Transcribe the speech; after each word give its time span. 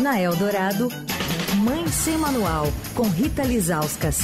Na 0.00 0.20
Eldorado, 0.20 0.88
Mãe 1.56 1.86
Sem 1.88 2.16
Manual, 2.16 2.72
com 2.94 3.08
Rita 3.08 3.42
Lizauskas. 3.42 4.20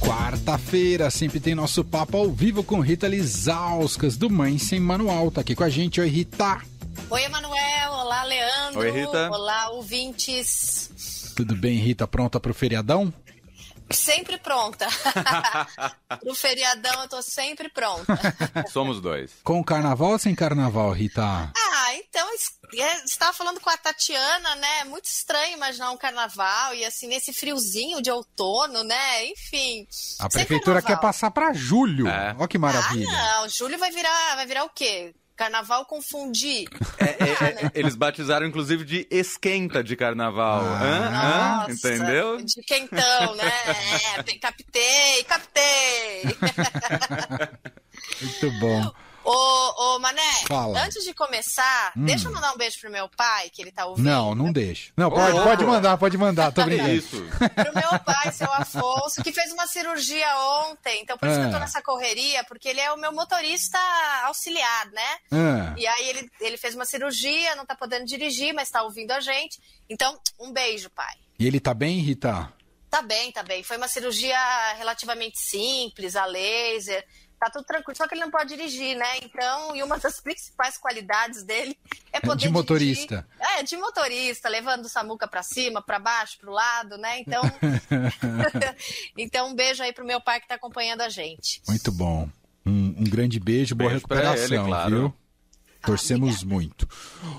Quarta-feira, 0.00 1.10
sempre 1.10 1.38
tem 1.38 1.54
nosso 1.54 1.84
papo 1.84 2.16
ao 2.16 2.30
vivo 2.30 2.64
com 2.64 2.80
Rita 2.80 3.06
Lizauskas, 3.06 4.16
do 4.16 4.28
Mãe 4.28 4.58
Sem 4.58 4.80
Manual. 4.80 5.30
Tá 5.30 5.40
aqui 5.40 5.54
com 5.54 5.64
a 5.64 5.68
gente, 5.68 6.00
oi 6.00 6.08
Rita. 6.08 6.60
Oi, 7.08 7.24
Emanuel. 7.24 7.92
Olá, 7.92 8.24
Leandro. 8.24 8.80
Oi, 8.80 8.90
Rita. 8.90 9.30
Olá, 9.30 9.70
ouvintes. 9.70 11.32
Tudo 11.36 11.54
bem, 11.54 11.78
Rita? 11.78 12.06
Pronta 12.08 12.40
pro 12.40 12.52
feriadão? 12.52 13.12
Sempre 13.92 14.38
pronta. 14.38 14.86
Pro 16.20 16.34
feriadão 16.34 17.02
eu 17.02 17.08
tô 17.08 17.22
sempre 17.22 17.68
pronta. 17.68 18.18
Somos 18.70 19.00
dois. 19.00 19.32
Com 19.42 19.60
o 19.60 19.64
carnaval 19.64 20.12
ou 20.12 20.18
sem 20.18 20.34
carnaval, 20.34 20.92
Rita? 20.92 21.22
Ah, 21.22 21.94
então 21.94 22.28
é, 22.28 22.96
você 22.98 23.04
estava 23.04 23.32
falando 23.32 23.60
com 23.60 23.70
a 23.70 23.76
Tatiana, 23.76 24.54
né? 24.56 24.80
É 24.80 24.84
muito 24.84 25.06
estranho 25.06 25.56
imaginar 25.56 25.90
um 25.90 25.96
carnaval 25.96 26.74
e 26.74 26.84
assim, 26.84 27.06
nesse 27.06 27.32
friozinho 27.32 28.00
de 28.00 28.10
outono, 28.10 28.82
né? 28.84 29.26
Enfim. 29.26 29.86
A 30.18 30.28
prefeitura 30.28 30.82
quer 30.82 30.98
passar 30.98 31.30
para 31.30 31.52
julho. 31.52 32.06
É. 32.08 32.34
Olha 32.38 32.48
que 32.48 32.58
maravilha. 32.58 33.08
Ah, 33.10 33.40
não. 33.40 33.48
Julho 33.48 33.78
vai 33.78 33.90
virar, 33.90 34.36
vai 34.36 34.46
virar 34.46 34.64
o 34.64 34.70
quê? 34.70 35.14
Carnaval 35.36 35.84
confundir. 35.86 36.68
É, 36.98 37.04
é, 37.04 37.66
é, 37.66 37.70
eles 37.74 37.94
batizaram, 37.94 38.46
inclusive, 38.46 38.84
de 38.84 39.06
esquenta 39.10 39.82
de 39.82 39.96
carnaval. 39.96 40.62
Ah. 40.64 40.82
Hã? 40.82 41.08
Hã? 41.08 41.68
Nossa, 41.68 41.72
Entendeu? 41.72 42.36
De 42.38 42.62
quentão, 42.62 43.34
né? 43.34 43.52
É, 44.16 44.38
captei, 44.38 45.24
captei. 45.24 46.22
Muito 48.20 48.60
bom. 48.60 48.92
Ô, 49.24 49.94
ô, 49.94 49.98
Mané, 49.98 50.20
Fala. 50.48 50.82
antes 50.84 51.04
de 51.04 51.14
começar, 51.14 51.92
Hum. 51.96 52.04
deixa 52.04 52.28
eu 52.28 52.32
mandar 52.32 52.52
um 52.52 52.56
beijo 52.56 52.78
pro 52.80 52.90
meu 52.90 53.08
pai, 53.08 53.50
que 53.50 53.62
ele 53.62 53.70
tá 53.70 53.86
ouvindo. 53.86 54.04
Não, 54.04 54.34
não 54.34 54.52
deixa. 54.52 54.92
Não, 54.96 55.10
pode, 55.10 55.36
Ô, 55.38 55.42
pode 55.44 55.64
mandar, 55.64 55.96
pode 55.98 56.18
mandar, 56.18 56.52
tô 56.52 56.62
brincando. 56.64 56.90
isso? 56.92 57.22
Pro 57.28 57.74
meu 57.74 57.98
pai, 58.00 58.32
seu 58.32 58.52
Afonso, 58.52 59.22
que 59.22 59.32
fez 59.32 59.52
uma 59.52 59.66
cirurgia 59.66 60.26
ontem. 60.66 61.00
Então, 61.02 61.16
por 61.16 61.28
isso 61.28 61.38
que 61.38 61.46
eu 61.46 61.50
tô 61.50 61.56
Ah. 61.56 61.60
nessa 61.60 61.80
correria, 61.82 62.42
porque 62.44 62.68
ele 62.68 62.80
é 62.80 62.92
o 62.92 62.96
meu 62.96 63.12
motorista 63.12 63.78
auxiliar, 64.24 64.86
né? 64.90 65.16
Ah, 65.30 65.74
E 65.78 65.86
aí 65.86 66.08
ele, 66.08 66.30
ele 66.40 66.56
fez 66.56 66.74
uma 66.74 66.84
cirurgia, 66.84 67.54
não 67.56 67.64
tá 67.64 67.74
podendo 67.76 68.04
dirigir, 68.04 68.52
mas 68.52 68.70
tá 68.70 68.82
ouvindo 68.82 69.12
a 69.12 69.20
gente. 69.20 69.60
Então, 69.88 70.18
um 70.38 70.52
beijo, 70.52 70.90
pai. 70.90 71.14
e 71.38 71.46
ele 71.46 71.60
tá 71.60 71.72
bem, 71.74 71.98
Rita? 72.00 72.52
Tá 72.90 73.00
bem, 73.02 73.32
tá 73.32 73.42
bem. 73.42 73.62
Foi 73.62 73.76
uma 73.78 73.88
cirurgia 73.88 74.36
relativamente 74.76 75.38
simples, 75.40 76.14
a 76.14 76.26
laser. 76.26 77.04
Tá 77.42 77.50
tudo 77.50 77.64
tranquilo, 77.64 77.96
só 77.96 78.06
que 78.06 78.14
ele 78.14 78.20
não 78.20 78.30
pode 78.30 78.54
dirigir, 78.54 78.96
né? 78.96 79.18
Então, 79.20 79.74
e 79.74 79.82
uma 79.82 79.98
das 79.98 80.20
principais 80.22 80.78
qualidades 80.78 81.42
dele 81.42 81.76
é 82.12 82.20
poder 82.20 82.46
de 82.46 82.48
motorista. 82.48 83.26
dirigir. 83.40 83.58
É, 83.58 83.64
de 83.64 83.76
motorista, 83.76 84.48
levando 84.48 84.84
o 84.84 84.88
Samuca 84.88 85.26
pra 85.26 85.42
cima, 85.42 85.82
pra 85.82 85.98
baixo, 85.98 86.38
pro 86.38 86.52
lado, 86.52 86.96
né? 86.98 87.18
Então, 87.18 87.42
então 89.18 89.48
um 89.48 89.56
beijo 89.56 89.82
aí 89.82 89.92
pro 89.92 90.06
meu 90.06 90.20
pai 90.20 90.40
que 90.40 90.46
tá 90.46 90.54
acompanhando 90.54 91.00
a 91.00 91.08
gente. 91.08 91.60
Muito 91.66 91.90
bom. 91.90 92.28
Um, 92.64 92.94
um 92.98 93.04
grande 93.10 93.40
beijo, 93.40 93.74
boa 93.74 93.90
Beijo 93.90 94.02
recuperação, 94.06 94.58
ele, 94.58 94.64
claro. 94.64 94.90
viu? 94.90 95.14
Torcemos 95.84 96.44
muito. 96.44 96.88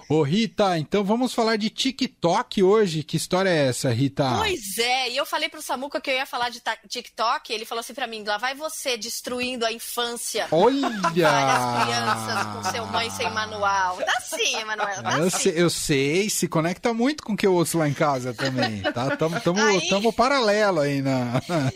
Ô, 0.09 0.21
Rita, 0.23 0.77
então 0.77 1.03
vamos 1.03 1.33
falar 1.33 1.57
de 1.57 1.69
TikTok 1.69 2.63
hoje. 2.63 3.03
Que 3.03 3.17
história 3.17 3.49
é 3.49 3.67
essa, 3.69 3.91
Rita? 3.91 4.23
Pois 4.37 4.77
é, 4.77 5.09
e 5.11 5.17
eu 5.17 5.25
falei 5.25 5.49
pro 5.49 5.61
Samuca 5.61 5.99
que 5.99 6.09
eu 6.09 6.15
ia 6.15 6.25
falar 6.25 6.49
de 6.49 6.61
TikTok, 6.87 7.51
ele 7.51 7.65
falou 7.65 7.79
assim 7.81 7.93
pra 7.93 8.07
mim, 8.07 8.23
lá 8.23 8.37
vai 8.37 8.55
você 8.55 8.97
destruindo 8.97 9.65
a 9.65 9.71
infância 9.71 10.47
Olha! 10.51 10.89
várias 11.01 11.83
crianças 11.85 12.45
com 12.53 12.71
seu 12.71 12.85
mãe 12.87 13.09
sem 13.09 13.29
manual. 13.31 13.97
Tá 13.97 14.21
sim, 14.21 14.55
Emanuel, 14.57 15.03
tá 15.03 15.17
Eu 15.17 15.29
sim. 15.29 15.37
sei, 15.39 15.53
eu 15.55 15.69
sei, 15.69 16.29
se 16.29 16.47
conecta 16.47 16.93
muito 16.93 17.23
com 17.23 17.33
o 17.33 17.37
que 17.37 17.45
eu 17.47 17.53
ouço 17.53 17.77
lá 17.77 17.87
em 17.87 17.93
casa 17.93 18.33
também, 18.33 18.81
tá? 18.81 19.15
Tamo, 19.17 19.39
tamo, 19.41 19.61
Aí- 19.61 19.87
tamo 19.89 20.13
paralelo 20.13 20.79
aí 20.81 21.01
na, 21.01 21.41
na 21.47 21.67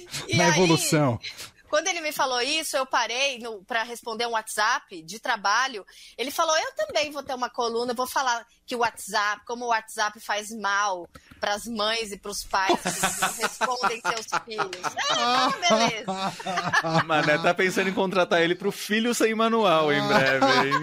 aí- 0.45 0.49
evolução. 0.49 1.19
Quando 1.69 1.87
ele 1.87 2.01
me 2.01 2.11
falou 2.11 2.41
isso, 2.41 2.77
eu 2.77 2.85
parei 2.85 3.39
para 3.65 3.83
responder 3.83 4.25
um 4.25 4.31
WhatsApp 4.31 5.01
de 5.01 5.19
trabalho. 5.19 5.85
Ele 6.17 6.31
falou: 6.31 6.55
Eu 6.57 6.73
também 6.75 7.11
vou 7.11 7.23
ter 7.23 7.33
uma 7.33 7.49
coluna, 7.49 7.93
vou 7.93 8.07
falar 8.07 8.45
que 8.65 8.75
o 8.75 8.79
WhatsApp, 8.79 9.43
como 9.45 9.65
o 9.65 9.69
WhatsApp 9.69 10.19
faz 10.19 10.49
mal 10.51 11.07
para 11.39 11.53
as 11.53 11.65
mães 11.65 12.11
e 12.11 12.17
para 12.17 12.31
os 12.31 12.43
pais 12.43 12.79
que 12.81 13.41
respondem 13.41 14.01
seus 14.01 14.43
filhos. 14.43 14.95
Ah, 15.09 15.51
então 15.57 15.77
beleza. 15.77 17.03
Mané 17.05 17.37
tá 17.37 17.53
pensando 17.53 17.89
em 17.89 17.93
contratar 17.93 18.41
ele 18.41 18.55
pro 18.55 18.71
filho 18.71 19.13
sem 19.13 19.33
manual 19.35 19.91
em 19.91 20.05
breve, 20.07 20.45
hein? 20.45 20.73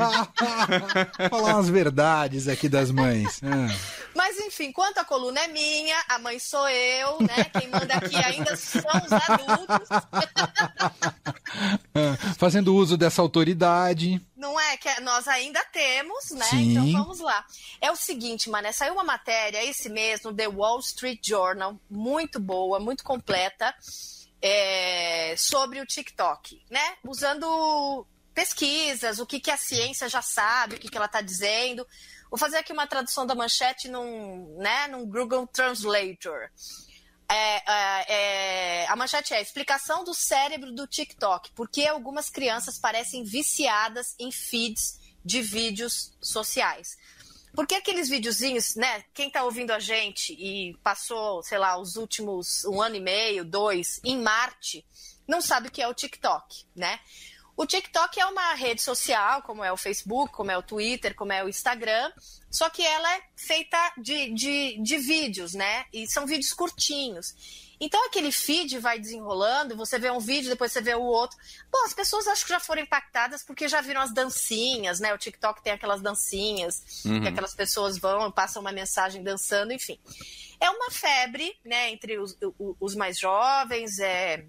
Falar 1.31 1.55
umas 1.55 1.69
verdades 1.69 2.49
aqui 2.49 2.69
das 2.69 2.91
mães. 2.91 3.41
Ah. 3.43 4.04
Enfim, 4.55 4.71
quanto 4.71 4.99
a 4.99 5.05
coluna 5.05 5.41
é 5.41 5.49
minha, 5.49 5.97
a 6.09 6.17
mãe 6.17 6.39
sou 6.39 6.69
eu, 6.69 7.19
né? 7.23 7.43
Quem 7.59 7.69
manda 7.69 7.93
aqui 7.95 8.15
ainda 8.15 8.55
são 8.57 8.83
os 8.83 9.13
adultos. 9.13 9.89
Ah, 11.97 12.35
Fazendo 12.37 12.75
uso 12.75 12.97
dessa 12.97 13.23
autoridade. 13.23 14.21
Não 14.37 14.59
é 14.59 14.77
que 14.77 15.01
nós 15.03 15.29
ainda 15.29 15.65
temos, 15.67 16.31
né? 16.33 16.45
Sim. 16.47 16.73
Então 16.73 17.05
vamos 17.05 17.21
lá. 17.21 17.47
É 17.81 17.93
o 17.93 17.97
seguinte, 17.97 18.51
Mané, 18.51 18.73
saiu 18.73 18.95
uma 18.95 19.05
matéria 19.05 19.65
esse 19.65 19.89
mês 19.89 20.23
no 20.23 20.35
The 20.35 20.49
Wall 20.49 20.81
Street 20.81 21.21
Journal, 21.25 21.79
muito 21.89 22.41
boa, 22.41 22.81
muito 22.81 23.05
completa, 23.05 23.73
é, 24.43 25.37
sobre 25.39 25.81
o 25.81 25.87
TikTok, 25.87 26.61
né? 26.69 26.97
Usando 27.05 28.05
pesquisas, 28.35 29.19
o 29.19 29.27
que, 29.27 29.39
que 29.39 29.51
a 29.51 29.57
ciência 29.57 30.09
já 30.09 30.21
sabe, 30.21 30.77
o 30.77 30.79
que, 30.79 30.89
que 30.89 30.97
ela 30.97 31.07
está 31.07 31.21
dizendo. 31.21 31.87
Vou 32.29 32.39
fazer 32.39 32.59
aqui 32.59 32.73
uma 32.73 32.87
tradução 32.87 33.25
da 33.25 33.35
manchete 33.35 33.89
num, 33.89 34.57
né, 34.59 34.89
num 34.89 35.07
Google 35.07 35.47
Translator. 35.47 36.51
É, 37.31 37.73
é, 37.73 38.05
é, 38.09 38.87
a 38.89 38.97
manchete 38.97 39.33
é 39.33 39.41
explicação 39.41 40.05
do 40.05 40.13
cérebro 40.13 40.73
do 40.73 40.87
TikTok. 40.87 41.53
Por 41.53 41.69
que 41.69 41.87
algumas 41.87 42.29
crianças 42.29 42.79
parecem 42.79 43.25
viciadas 43.25 44.15
em 44.19 44.31
feeds 44.31 44.99
de 45.25 45.41
vídeos 45.41 46.13
sociais? 46.21 46.99
Porque 47.55 47.77
aqueles 47.77 48.09
videozinhos, 48.09 48.75
né? 48.75 49.05
Quem 49.15 49.31
tá 49.31 49.45
ouvindo 49.45 49.71
a 49.71 49.79
gente 49.79 50.33
e 50.33 50.77
passou, 50.83 51.41
sei 51.43 51.57
lá, 51.57 51.79
os 51.79 51.95
últimos 51.95 52.65
um 52.65 52.83
ano 52.83 52.97
e 52.97 53.01
meio, 53.01 53.45
dois, 53.45 54.01
em 54.03 54.21
Marte, 54.21 54.85
não 55.27 55.41
sabe 55.41 55.69
o 55.69 55.71
que 55.71 55.81
é 55.81 55.87
o 55.87 55.95
TikTok, 55.95 56.67
né? 56.75 56.99
O 57.57 57.65
TikTok 57.67 58.19
é 58.21 58.27
uma 58.27 58.55
rede 58.55 58.83
social, 58.83 59.43
como 59.43 59.63
é 59.63 59.73
o 59.73 59.77
Facebook, 59.77 60.33
como 60.33 60.51
é 60.51 60.59
o 60.59 60.63
Twitter, 60.63 61.15
como 61.15 61.33
é 61.33 61.45
o 61.45 61.49
Instagram, 61.49 62.13
só 62.51 62.69
que 62.69 62.83
ela 62.85 63.17
é 63.17 63.23
feita 63.37 63.93
de, 63.97 64.33
de, 64.35 64.83
de 64.83 64.99
vídeos, 64.99 65.55
né? 65.55 65.85
E 65.93 66.07
são 66.07 66.27
vídeos 66.27 66.53
curtinhos. 66.53 67.75
Então 67.81 68.05
aquele 68.07 68.33
feed 68.33 68.79
vai 68.79 68.99
desenrolando, 68.99 69.77
você 69.77 69.99
vê 69.99 70.11
um 70.11 70.19
vídeo, 70.19 70.49
depois 70.49 70.73
você 70.73 70.81
vê 70.81 70.95
o 70.95 71.03
outro. 71.03 71.37
Bom, 71.71 71.85
as 71.85 71.95
pessoas 71.95 72.27
acho 72.27 72.45
que 72.45 72.53
já 72.53 72.61
foram 72.61 72.83
impactadas 72.83 73.43
porque 73.43 73.69
já 73.69 73.81
viram 73.81 74.01
as 74.01 74.13
dancinhas, 74.13 75.01
né? 75.01 75.13
O 75.13 75.19
TikTok 75.19 75.63
tem 75.63 75.73
aquelas 75.73 76.01
dancinhas, 76.01 77.03
que 77.03 77.29
aquelas 77.29 77.55
pessoas 77.55 77.99
vão, 77.99 78.33
passam 78.33 78.63
uma 78.63 78.73
mensagem 78.73 79.23
dançando, 79.23 79.73
enfim. 79.73 79.99
É 80.61 80.71
uma 80.71 80.91
febre, 80.91 81.57
né, 81.65 81.91
entre 81.91 82.19
os, 82.19 82.37
os 82.81 82.95
mais 82.95 83.19
jovens, 83.19 83.99
é, 83.99 84.47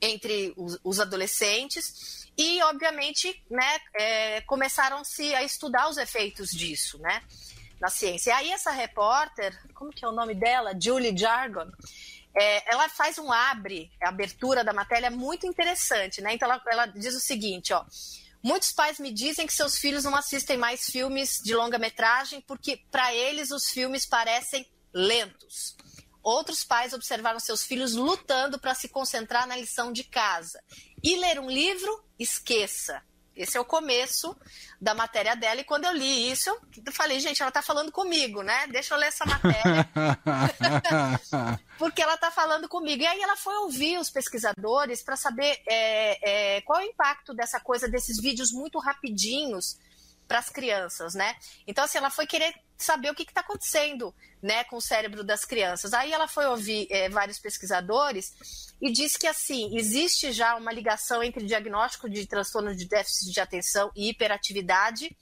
entre 0.00 0.52
os, 0.56 0.78
os 0.82 1.00
adolescentes 1.00 2.26
e, 2.36 2.62
obviamente, 2.62 3.42
né, 3.50 3.78
é, 3.94 4.40
começaram-se 4.42 5.34
a 5.34 5.42
estudar 5.42 5.88
os 5.88 5.96
efeitos 5.96 6.50
disso, 6.50 6.98
né, 6.98 7.22
na 7.80 7.88
ciência. 7.88 8.30
E 8.30 8.32
aí 8.32 8.50
essa 8.50 8.70
repórter, 8.70 9.56
como 9.74 9.90
que 9.90 10.04
é 10.04 10.08
o 10.08 10.12
nome 10.12 10.34
dela? 10.34 10.72
Julie 10.80 11.16
Jargon, 11.16 11.70
é, 12.34 12.72
ela 12.72 12.88
faz 12.88 13.18
um 13.18 13.30
abre, 13.30 13.90
a 14.02 14.08
abertura 14.08 14.64
da 14.64 14.72
matéria 14.72 15.10
muito 15.10 15.46
interessante, 15.46 16.20
né? 16.22 16.34
Então 16.34 16.50
ela, 16.50 16.62
ela 16.66 16.86
diz 16.86 17.14
o 17.14 17.20
seguinte, 17.20 17.72
ó. 17.72 17.84
Muitos 18.42 18.72
pais 18.72 18.98
me 18.98 19.12
dizem 19.12 19.46
que 19.46 19.52
seus 19.52 19.78
filhos 19.78 20.02
não 20.02 20.16
assistem 20.16 20.56
mais 20.56 20.86
filmes 20.86 21.40
de 21.44 21.54
longa-metragem 21.54 22.40
porque 22.40 22.80
para 22.90 23.14
eles 23.14 23.52
os 23.52 23.70
filmes 23.70 24.04
parecem 24.04 24.66
lentos. 24.92 25.76
Outros 26.22 26.64
pais 26.64 26.92
observaram 26.92 27.40
seus 27.40 27.64
filhos 27.64 27.94
lutando 27.94 28.58
para 28.58 28.74
se 28.74 28.88
concentrar 28.88 29.46
na 29.46 29.56
lição 29.56 29.92
de 29.92 30.04
casa. 30.04 30.62
E 31.02 31.16
ler 31.16 31.40
um 31.40 31.50
livro, 31.50 32.04
esqueça. 32.18 33.02
Esse 33.34 33.56
é 33.56 33.60
o 33.60 33.64
começo 33.64 34.36
da 34.80 34.94
matéria 34.94 35.34
dela. 35.34 35.62
E 35.62 35.64
quando 35.64 35.84
eu 35.84 35.92
li 35.92 36.30
isso, 36.30 36.50
eu 36.84 36.92
falei, 36.92 37.18
gente, 37.18 37.40
ela 37.40 37.48
está 37.48 37.62
falando 37.62 37.90
comigo, 37.90 38.42
né? 38.42 38.66
Deixa 38.66 38.94
eu 38.94 38.98
ler 38.98 39.06
essa 39.06 39.24
matéria 39.24 39.88
porque 41.78 42.02
ela 42.02 42.14
está 42.14 42.30
falando 42.30 42.68
comigo. 42.68 43.02
E 43.02 43.06
aí 43.06 43.20
ela 43.20 43.36
foi 43.36 43.56
ouvir 43.56 43.98
os 43.98 44.10
pesquisadores 44.10 45.02
para 45.02 45.16
saber 45.16 45.60
é, 45.66 46.56
é, 46.56 46.60
qual 46.60 46.80
é 46.80 46.84
o 46.84 46.88
impacto 46.88 47.32
dessa 47.32 47.58
coisa, 47.58 47.88
desses 47.88 48.20
vídeos 48.20 48.52
muito 48.52 48.78
rapidinhos 48.78 49.78
para 50.28 50.38
as 50.38 50.50
crianças, 50.50 51.14
né? 51.14 51.34
Então, 51.66 51.84
assim, 51.84 51.98
ela 51.98 52.10
foi 52.10 52.26
querer 52.26 52.54
saber 52.82 53.10
o 53.10 53.14
que 53.14 53.22
está 53.22 53.40
acontecendo 53.40 54.14
né, 54.42 54.64
com 54.64 54.76
o 54.76 54.80
cérebro 54.80 55.22
das 55.22 55.44
crianças. 55.44 55.94
Aí 55.94 56.12
ela 56.12 56.26
foi 56.26 56.46
ouvir 56.46 56.86
é, 56.90 57.08
vários 57.08 57.38
pesquisadores 57.38 58.34
e 58.80 58.90
disse 58.90 59.18
que 59.18 59.26
assim 59.26 59.76
existe 59.76 60.32
já 60.32 60.56
uma 60.56 60.72
ligação 60.72 61.22
entre 61.22 61.46
diagnóstico 61.46 62.10
de 62.10 62.26
transtorno 62.26 62.74
de 62.74 62.86
déficit 62.86 63.32
de 63.32 63.40
atenção 63.40 63.90
e 63.94 64.10
hiperatividade 64.10 65.16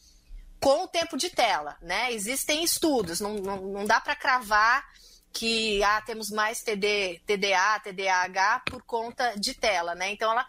com 0.59 0.85
o 0.85 0.89
tempo 0.89 1.17
de 1.17 1.31
tela, 1.31 1.77
né? 1.81 2.13
Existem 2.13 2.63
estudos, 2.63 3.21
não, 3.21 3.35
não, 3.37 3.61
não 3.63 3.85
dá 3.87 4.01
para 4.01 4.15
cravar 4.15 4.85
que 5.33 5.83
ah, 5.83 6.03
temos 6.03 6.29
mais 6.31 6.61
TD, 6.63 7.23
TDA, 7.25 7.81
TDAH 7.83 8.63
por 8.67 8.83
conta 8.83 9.35
de 9.39 9.55
tela, 9.55 9.95
né? 9.95 10.11
Então 10.11 10.31
ela 10.31 10.47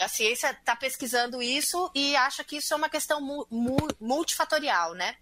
a 0.00 0.06
ciência 0.06 0.50
está 0.50 0.76
pesquisando 0.76 1.42
isso 1.42 1.90
e 1.94 2.14
acha 2.14 2.44
que 2.44 2.58
isso 2.58 2.72
é 2.72 2.76
uma 2.76 2.88
questão 2.88 3.20
mu 3.20 3.46
mu 3.50 3.76
multifatorial, 4.00 4.94
né? 4.94 5.16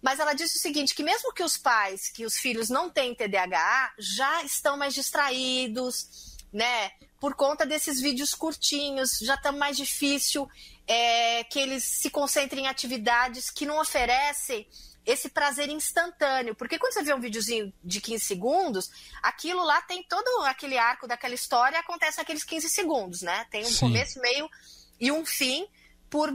Mas 0.00 0.20
ela 0.20 0.32
disse 0.32 0.56
o 0.56 0.60
seguinte, 0.60 0.94
que 0.94 1.02
mesmo 1.02 1.32
que 1.32 1.42
os 1.42 1.56
pais, 1.56 2.08
que 2.08 2.24
os 2.24 2.36
filhos 2.36 2.68
não 2.68 2.88
têm 2.88 3.14
TDAH, 3.14 3.94
já 3.98 4.42
estão 4.44 4.76
mais 4.76 4.94
distraídos, 4.94 6.36
né? 6.52 6.92
Por 7.20 7.34
conta 7.34 7.66
desses 7.66 8.00
vídeos 8.00 8.32
curtinhos, 8.32 9.18
já 9.20 9.34
está 9.34 9.50
mais 9.50 9.76
difícil 9.76 10.48
é, 10.86 11.42
que 11.44 11.58
eles 11.58 11.84
se 11.84 12.10
concentrem 12.10 12.64
em 12.64 12.68
atividades 12.68 13.50
que 13.50 13.66
não 13.66 13.80
oferecem 13.80 14.66
esse 15.04 15.30
prazer 15.30 15.70
instantâneo. 15.70 16.54
Porque 16.54 16.78
quando 16.78 16.92
você 16.92 17.02
vê 17.02 17.14
um 17.14 17.20
videozinho 17.20 17.72
de 17.82 18.00
15 18.00 18.24
segundos, 18.24 18.90
aquilo 19.22 19.64
lá 19.64 19.80
tem 19.82 20.02
todo 20.02 20.44
aquele 20.44 20.76
arco 20.76 21.08
daquela 21.08 21.34
história 21.34 21.78
acontece 21.78 22.18
naqueles 22.18 22.44
15 22.44 22.68
segundos, 22.68 23.22
né? 23.22 23.46
Tem 23.50 23.62
um 23.62 23.70
Sim. 23.70 23.80
começo, 23.80 24.20
meio 24.20 24.48
e 25.00 25.10
um 25.10 25.24
fim. 25.24 25.66
Por, 26.10 26.32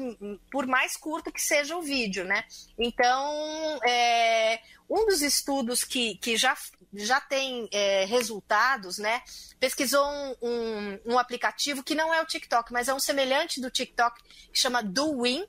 por 0.52 0.68
mais 0.68 0.96
curto 0.96 1.32
que 1.32 1.42
seja 1.42 1.76
o 1.76 1.82
vídeo, 1.82 2.24
né? 2.24 2.46
Então, 2.78 3.80
é, 3.84 4.62
um 4.90 5.06
dos 5.06 5.22
estudos 5.22 5.84
que, 5.84 6.16
que 6.18 6.38
já, 6.38 6.56
já 6.94 7.20
tem 7.20 7.68
é, 7.72 8.06
resultados, 8.06 8.98
né? 8.98 9.22
Pesquisou 9.60 10.06
um, 10.06 10.36
um, 10.42 11.00
um, 11.14 11.20
aplicativo 11.20 11.84
que 11.84 11.96
não 11.96 12.14
é 12.14 12.22
o 12.22 12.26
TikTok, 12.26 12.72
mas 12.72 12.88
é 12.88 12.94
um 12.94 13.00
semelhante 13.00 13.60
do 13.60 13.72
TikTok, 13.72 14.22
que 14.52 14.60
chama 14.60 14.84
Douyin, 14.84 15.46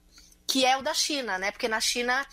que 0.47 0.65
é 0.65 0.77
o 0.77 0.83
da 0.83 0.95
China, 0.95 1.39
né? 1.39 1.51
Porque 1.51 1.69
na 1.69 1.81
China 1.81 2.27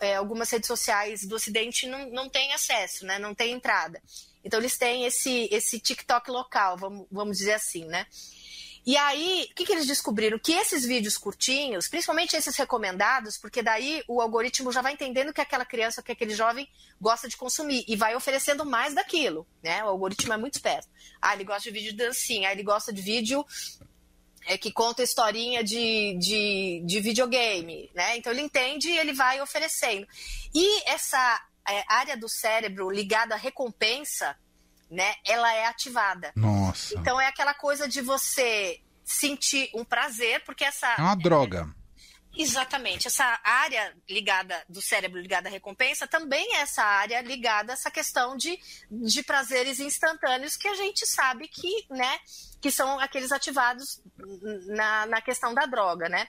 é, 0.00 0.14
algumas 0.14 0.50
redes 0.50 0.66
sociais 0.66 1.26
do 1.26 1.34
Ocidente 1.34 1.86
não, 1.86 2.08
não 2.10 2.28
têm 2.28 2.52
acesso, 2.52 3.04
né? 3.04 3.18
Não 3.18 3.34
tem 3.34 3.52
entrada. 3.52 4.00
Então 4.44 4.60
eles 4.60 4.76
têm 4.76 5.04
esse, 5.04 5.48
esse 5.50 5.78
TikTok 5.78 6.30
local, 6.30 6.76
vamos, 6.76 7.06
vamos 7.10 7.38
dizer 7.38 7.54
assim, 7.54 7.84
né? 7.86 8.06
E 8.84 8.96
aí, 8.96 9.48
o 9.50 9.54
que, 9.54 9.64
que 9.64 9.72
eles 9.72 9.86
descobriram? 9.86 10.38
Que 10.38 10.52
esses 10.52 10.84
vídeos 10.84 11.16
curtinhos, 11.16 11.86
principalmente 11.86 12.36
esses 12.36 12.56
recomendados, 12.56 13.38
porque 13.38 13.62
daí 13.62 14.02
o 14.08 14.20
algoritmo 14.20 14.72
já 14.72 14.82
vai 14.82 14.92
entendendo 14.92 15.32
que 15.32 15.40
aquela 15.40 15.64
criança, 15.64 16.02
que 16.02 16.10
aquele 16.10 16.34
jovem 16.34 16.68
gosta 17.00 17.28
de 17.28 17.36
consumir 17.36 17.84
e 17.86 17.94
vai 17.94 18.16
oferecendo 18.16 18.64
mais 18.64 18.92
daquilo, 18.92 19.46
né? 19.62 19.84
O 19.84 19.88
algoritmo 19.88 20.32
é 20.32 20.36
muito 20.36 20.54
esperto. 20.54 20.88
Ah, 21.20 21.34
ele 21.34 21.44
gosta 21.44 21.62
de 21.62 21.70
vídeo 21.70 21.92
de 21.92 21.98
dancinha, 21.98 22.48
ah, 22.48 22.52
ele 22.52 22.64
gosta 22.64 22.92
de 22.92 23.00
vídeo 23.00 23.46
é, 24.46 24.58
que 24.58 24.72
conta 24.72 25.02
historinha 25.02 25.62
de, 25.62 26.16
de, 26.18 26.82
de 26.84 27.00
videogame, 27.00 27.90
né? 27.94 28.16
Então 28.16 28.32
ele 28.32 28.42
entende 28.42 28.88
e 28.88 28.98
ele 28.98 29.12
vai 29.12 29.40
oferecendo. 29.40 30.06
E 30.52 30.82
essa 30.90 31.40
é, 31.68 31.84
área 31.88 32.16
do 32.16 32.28
cérebro 32.28 32.90
ligada 32.90 33.34
à 33.34 33.38
recompensa, 33.38 34.36
né? 34.92 35.14
Ela 35.26 35.52
é 35.54 35.66
ativada. 35.66 36.32
Nossa. 36.36 36.94
Então 36.98 37.20
é 37.20 37.26
aquela 37.26 37.54
coisa 37.54 37.88
de 37.88 38.02
você 38.02 38.80
sentir 39.02 39.70
um 39.74 39.84
prazer, 39.84 40.44
porque 40.44 40.64
essa. 40.64 40.94
É 40.94 41.00
uma 41.00 41.16
droga. 41.16 41.68
Exatamente. 42.36 43.06
Essa 43.06 43.40
área 43.44 43.94
ligada 44.08 44.64
do 44.66 44.80
cérebro 44.80 45.20
ligada 45.20 45.48
à 45.48 45.52
recompensa 45.52 46.06
também 46.06 46.56
é 46.56 46.60
essa 46.60 46.82
área 46.82 47.20
ligada 47.20 47.72
a 47.72 47.74
essa 47.74 47.90
questão 47.90 48.36
de, 48.36 48.58
de 48.90 49.22
prazeres 49.22 49.80
instantâneos 49.80 50.56
que 50.56 50.66
a 50.66 50.74
gente 50.74 51.06
sabe 51.06 51.46
que, 51.46 51.86
né, 51.90 52.18
que 52.58 52.70
são 52.70 52.98
aqueles 52.98 53.32
ativados 53.32 54.00
na, 54.66 55.04
na 55.06 55.20
questão 55.20 55.52
da 55.52 55.66
droga, 55.66 56.08
né? 56.08 56.26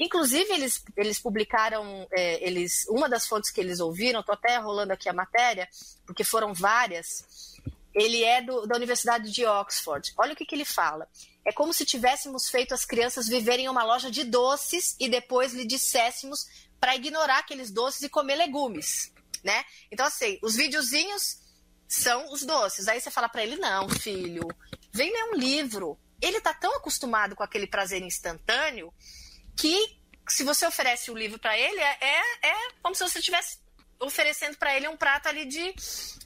Inclusive, 0.00 0.52
eles, 0.52 0.82
eles 0.96 1.20
publicaram, 1.20 2.06
é, 2.10 2.44
eles, 2.44 2.84
uma 2.88 3.08
das 3.08 3.26
fontes 3.26 3.52
que 3.52 3.60
eles 3.60 3.78
ouviram, 3.78 4.20
estou 4.20 4.34
até 4.34 4.56
rolando 4.56 4.92
aqui 4.92 5.08
a 5.08 5.12
matéria, 5.12 5.68
porque 6.04 6.24
foram 6.24 6.52
várias, 6.52 7.54
ele 7.94 8.24
é 8.24 8.42
do, 8.42 8.66
da 8.66 8.76
Universidade 8.76 9.30
de 9.30 9.46
Oxford. 9.46 10.12
Olha 10.18 10.32
o 10.32 10.36
que, 10.36 10.44
que 10.44 10.54
ele 10.54 10.64
fala. 10.64 11.08
É 11.44 11.52
como 11.52 11.72
se 11.72 11.84
tivéssemos 11.84 12.48
feito 12.48 12.74
as 12.74 12.84
crianças 12.84 13.28
viverem 13.28 13.66
em 13.66 13.68
uma 13.68 13.84
loja 13.84 14.10
de 14.10 14.24
doces 14.24 14.96
e 14.98 15.08
depois 15.08 15.52
lhe 15.52 15.64
disséssemos 15.64 16.46
para 16.80 16.96
ignorar 16.96 17.38
aqueles 17.38 17.70
doces 17.70 18.02
e 18.02 18.08
comer 18.08 18.36
legumes, 18.36 19.12
né? 19.42 19.64
Então, 19.90 20.06
assim, 20.06 20.38
os 20.42 20.56
videozinhos 20.56 21.38
são 21.86 22.32
os 22.32 22.42
doces. 22.42 22.88
Aí 22.88 23.00
você 23.00 23.10
fala 23.10 23.28
para 23.28 23.42
ele: 23.42 23.56
não, 23.56 23.88
filho, 23.88 24.48
vem 24.92 25.12
ler 25.12 25.24
um 25.32 25.36
livro. 25.36 25.98
Ele 26.20 26.38
está 26.38 26.54
tão 26.54 26.74
acostumado 26.76 27.36
com 27.36 27.42
aquele 27.42 27.66
prazer 27.66 28.02
instantâneo 28.02 28.92
que 29.56 30.02
se 30.28 30.42
você 30.42 30.66
oferece 30.66 31.10
o 31.10 31.16
livro 31.16 31.38
para 31.38 31.56
ele, 31.58 31.78
é, 31.78 31.98
é, 32.00 32.48
é 32.48 32.70
como 32.82 32.94
se 32.94 33.02
você 33.02 33.18
estivesse 33.18 33.58
oferecendo 34.06 34.56
para 34.56 34.76
ele 34.76 34.88
um 34.88 34.96
prato 34.96 35.28
ali 35.28 35.44
de, 35.44 35.74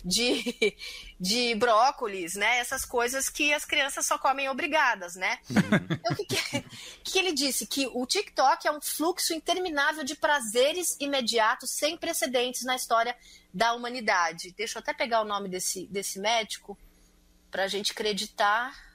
de, 0.04 0.76
de 1.18 1.54
brócolis, 1.54 2.34
né? 2.34 2.58
Essas 2.58 2.84
coisas 2.84 3.28
que 3.28 3.52
as 3.52 3.64
crianças 3.64 4.06
só 4.06 4.18
comem 4.18 4.48
obrigadas, 4.48 5.14
né? 5.14 5.38
Uhum. 5.50 5.58
Então, 5.90 6.12
o 6.12 6.16
que, 6.16 6.24
que, 6.24 6.64
que, 7.04 7.18
ele 7.18 7.32
disse? 7.32 7.66
Que 7.66 7.86
o 7.86 8.06
TikTok 8.06 8.66
é 8.66 8.72
um 8.72 8.80
fluxo 8.80 9.32
interminável 9.32 10.04
de 10.04 10.14
prazeres 10.14 10.96
imediatos 11.00 11.70
sem 11.70 11.96
precedentes 11.96 12.64
na 12.64 12.76
história 12.76 13.16
da 13.52 13.74
humanidade. 13.74 14.54
Deixa 14.56 14.78
eu 14.78 14.80
até 14.80 14.92
pegar 14.92 15.22
o 15.22 15.24
nome 15.24 15.48
desse, 15.48 15.86
desse 15.86 16.18
médico 16.18 16.78
para 17.50 17.64
a 17.64 17.68
gente 17.68 17.92
acreditar. 17.92 18.87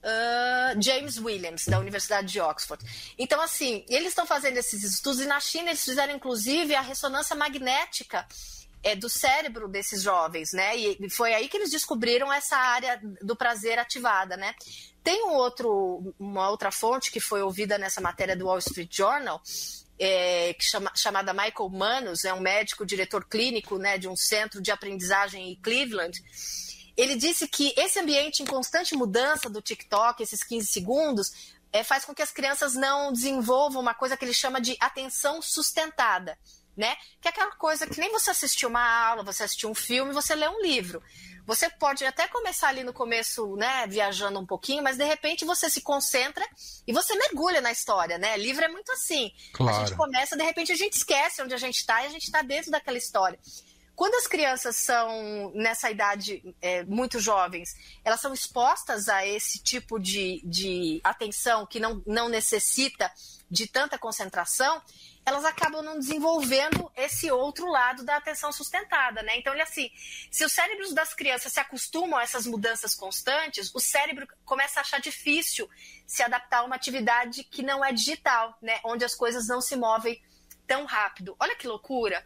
Uh, 0.00 0.80
James 0.80 1.18
Williams, 1.18 1.64
da 1.66 1.78
Universidade 1.80 2.28
de 2.28 2.40
Oxford. 2.40 2.84
Então, 3.18 3.40
assim, 3.40 3.84
eles 3.88 4.10
estão 4.10 4.24
fazendo 4.24 4.56
esses 4.56 4.84
estudos, 4.84 5.20
e 5.20 5.26
na 5.26 5.40
China 5.40 5.70
eles 5.70 5.84
fizeram, 5.84 6.14
inclusive, 6.14 6.74
a 6.74 6.80
ressonância 6.80 7.34
magnética 7.34 8.24
é, 8.82 8.94
do 8.94 9.08
cérebro 9.08 9.68
desses 9.68 10.02
jovens, 10.02 10.52
né? 10.52 10.76
E 10.76 11.10
foi 11.10 11.34
aí 11.34 11.48
que 11.48 11.56
eles 11.56 11.70
descobriram 11.70 12.32
essa 12.32 12.56
área 12.56 13.00
do 13.20 13.34
prazer 13.34 13.78
ativada, 13.78 14.36
né? 14.36 14.54
Tem 15.02 15.24
um 15.24 15.32
outro, 15.32 16.14
uma 16.18 16.48
outra 16.48 16.70
fonte 16.70 17.10
que 17.10 17.20
foi 17.20 17.42
ouvida 17.42 17.78
nessa 17.78 18.00
matéria 18.00 18.36
do 18.36 18.46
Wall 18.46 18.58
Street 18.58 18.94
Journal, 18.94 19.42
é, 19.98 20.54
que 20.54 20.64
chama, 20.64 20.92
chamada 20.94 21.32
Michael 21.32 21.68
Manus, 21.70 22.24
é 22.24 22.32
um 22.32 22.40
médico, 22.40 22.86
diretor 22.86 23.24
clínico 23.24 23.78
né, 23.78 23.98
de 23.98 24.08
um 24.08 24.14
centro 24.14 24.62
de 24.62 24.70
aprendizagem 24.70 25.50
em 25.50 25.56
Cleveland, 25.56 26.22
ele 26.98 27.14
disse 27.14 27.46
que 27.46 27.72
esse 27.76 28.00
ambiente 28.00 28.42
em 28.42 28.46
constante 28.46 28.96
mudança 28.96 29.48
do 29.48 29.62
TikTok, 29.62 30.20
esses 30.20 30.42
15 30.42 30.66
segundos, 30.66 31.54
é, 31.72 31.84
faz 31.84 32.04
com 32.04 32.12
que 32.12 32.22
as 32.22 32.32
crianças 32.32 32.74
não 32.74 33.12
desenvolvam 33.12 33.80
uma 33.80 33.94
coisa 33.94 34.16
que 34.16 34.24
ele 34.24 34.34
chama 34.34 34.60
de 34.60 34.76
atenção 34.80 35.40
sustentada. 35.40 36.36
Né? 36.76 36.96
Que 37.20 37.28
é 37.28 37.30
aquela 37.30 37.52
coisa 37.52 37.86
que 37.86 37.98
nem 37.98 38.10
você 38.12 38.30
assistir 38.30 38.66
uma 38.66 38.80
aula, 38.80 39.22
você 39.22 39.44
assistir 39.44 39.66
um 39.66 39.74
filme, 39.74 40.12
você 40.12 40.34
lê 40.34 40.48
um 40.48 40.60
livro. 40.60 41.02
Você 41.44 41.70
pode 41.70 42.04
até 42.04 42.28
começar 42.28 42.68
ali 42.68 42.84
no 42.84 42.92
começo, 42.92 43.56
né, 43.56 43.86
viajando 43.86 44.38
um 44.38 44.44
pouquinho, 44.44 44.82
mas 44.82 44.96
de 44.98 45.04
repente 45.04 45.46
você 45.46 45.70
se 45.70 45.80
concentra 45.80 46.46
e 46.86 46.92
você 46.92 47.16
mergulha 47.16 47.60
na 47.60 47.72
história, 47.72 48.18
né? 48.18 48.36
Livro 48.36 48.64
é 48.64 48.68
muito 48.68 48.92
assim. 48.92 49.32
Claro. 49.54 49.76
A 49.76 49.80
gente 49.80 49.96
começa, 49.96 50.36
de 50.36 50.44
repente 50.44 50.72
a 50.72 50.76
gente 50.76 50.92
esquece 50.92 51.42
onde 51.42 51.54
a 51.54 51.58
gente 51.58 51.78
está 51.78 52.02
e 52.02 52.06
a 52.06 52.10
gente 52.10 52.24
está 52.24 52.42
dentro 52.42 52.70
daquela 52.70 52.98
história. 52.98 53.38
Quando 53.98 54.14
as 54.14 54.28
crianças 54.28 54.76
são 54.76 55.50
nessa 55.56 55.90
idade 55.90 56.54
é, 56.62 56.84
muito 56.84 57.18
jovens, 57.18 57.74
elas 58.04 58.20
são 58.20 58.32
expostas 58.32 59.08
a 59.08 59.26
esse 59.26 59.58
tipo 59.58 59.98
de, 59.98 60.40
de 60.44 61.00
atenção 61.02 61.66
que 61.66 61.80
não, 61.80 62.00
não 62.06 62.28
necessita 62.28 63.10
de 63.50 63.66
tanta 63.66 63.98
concentração, 63.98 64.80
elas 65.26 65.44
acabam 65.44 65.82
não 65.82 65.98
desenvolvendo 65.98 66.88
esse 66.94 67.28
outro 67.32 67.68
lado 67.68 68.04
da 68.04 68.18
atenção 68.18 68.52
sustentada, 68.52 69.20
né? 69.24 69.36
Então, 69.36 69.52
ele 69.52 69.62
assim, 69.62 69.90
se 70.30 70.44
os 70.44 70.52
cérebros 70.52 70.94
das 70.94 71.12
crianças 71.12 71.52
se 71.52 71.58
acostumam 71.58 72.20
a 72.20 72.22
essas 72.22 72.46
mudanças 72.46 72.94
constantes, 72.94 73.74
o 73.74 73.80
cérebro 73.80 74.28
começa 74.44 74.78
a 74.78 74.82
achar 74.82 75.00
difícil 75.00 75.68
se 76.06 76.22
adaptar 76.22 76.58
a 76.58 76.64
uma 76.64 76.76
atividade 76.76 77.42
que 77.42 77.64
não 77.64 77.84
é 77.84 77.92
digital, 77.92 78.56
né? 78.62 78.78
Onde 78.84 79.04
as 79.04 79.16
coisas 79.16 79.48
não 79.48 79.60
se 79.60 79.74
movem 79.74 80.22
tão 80.68 80.84
rápido. 80.84 81.34
Olha 81.40 81.56
que 81.56 81.66
loucura! 81.66 82.24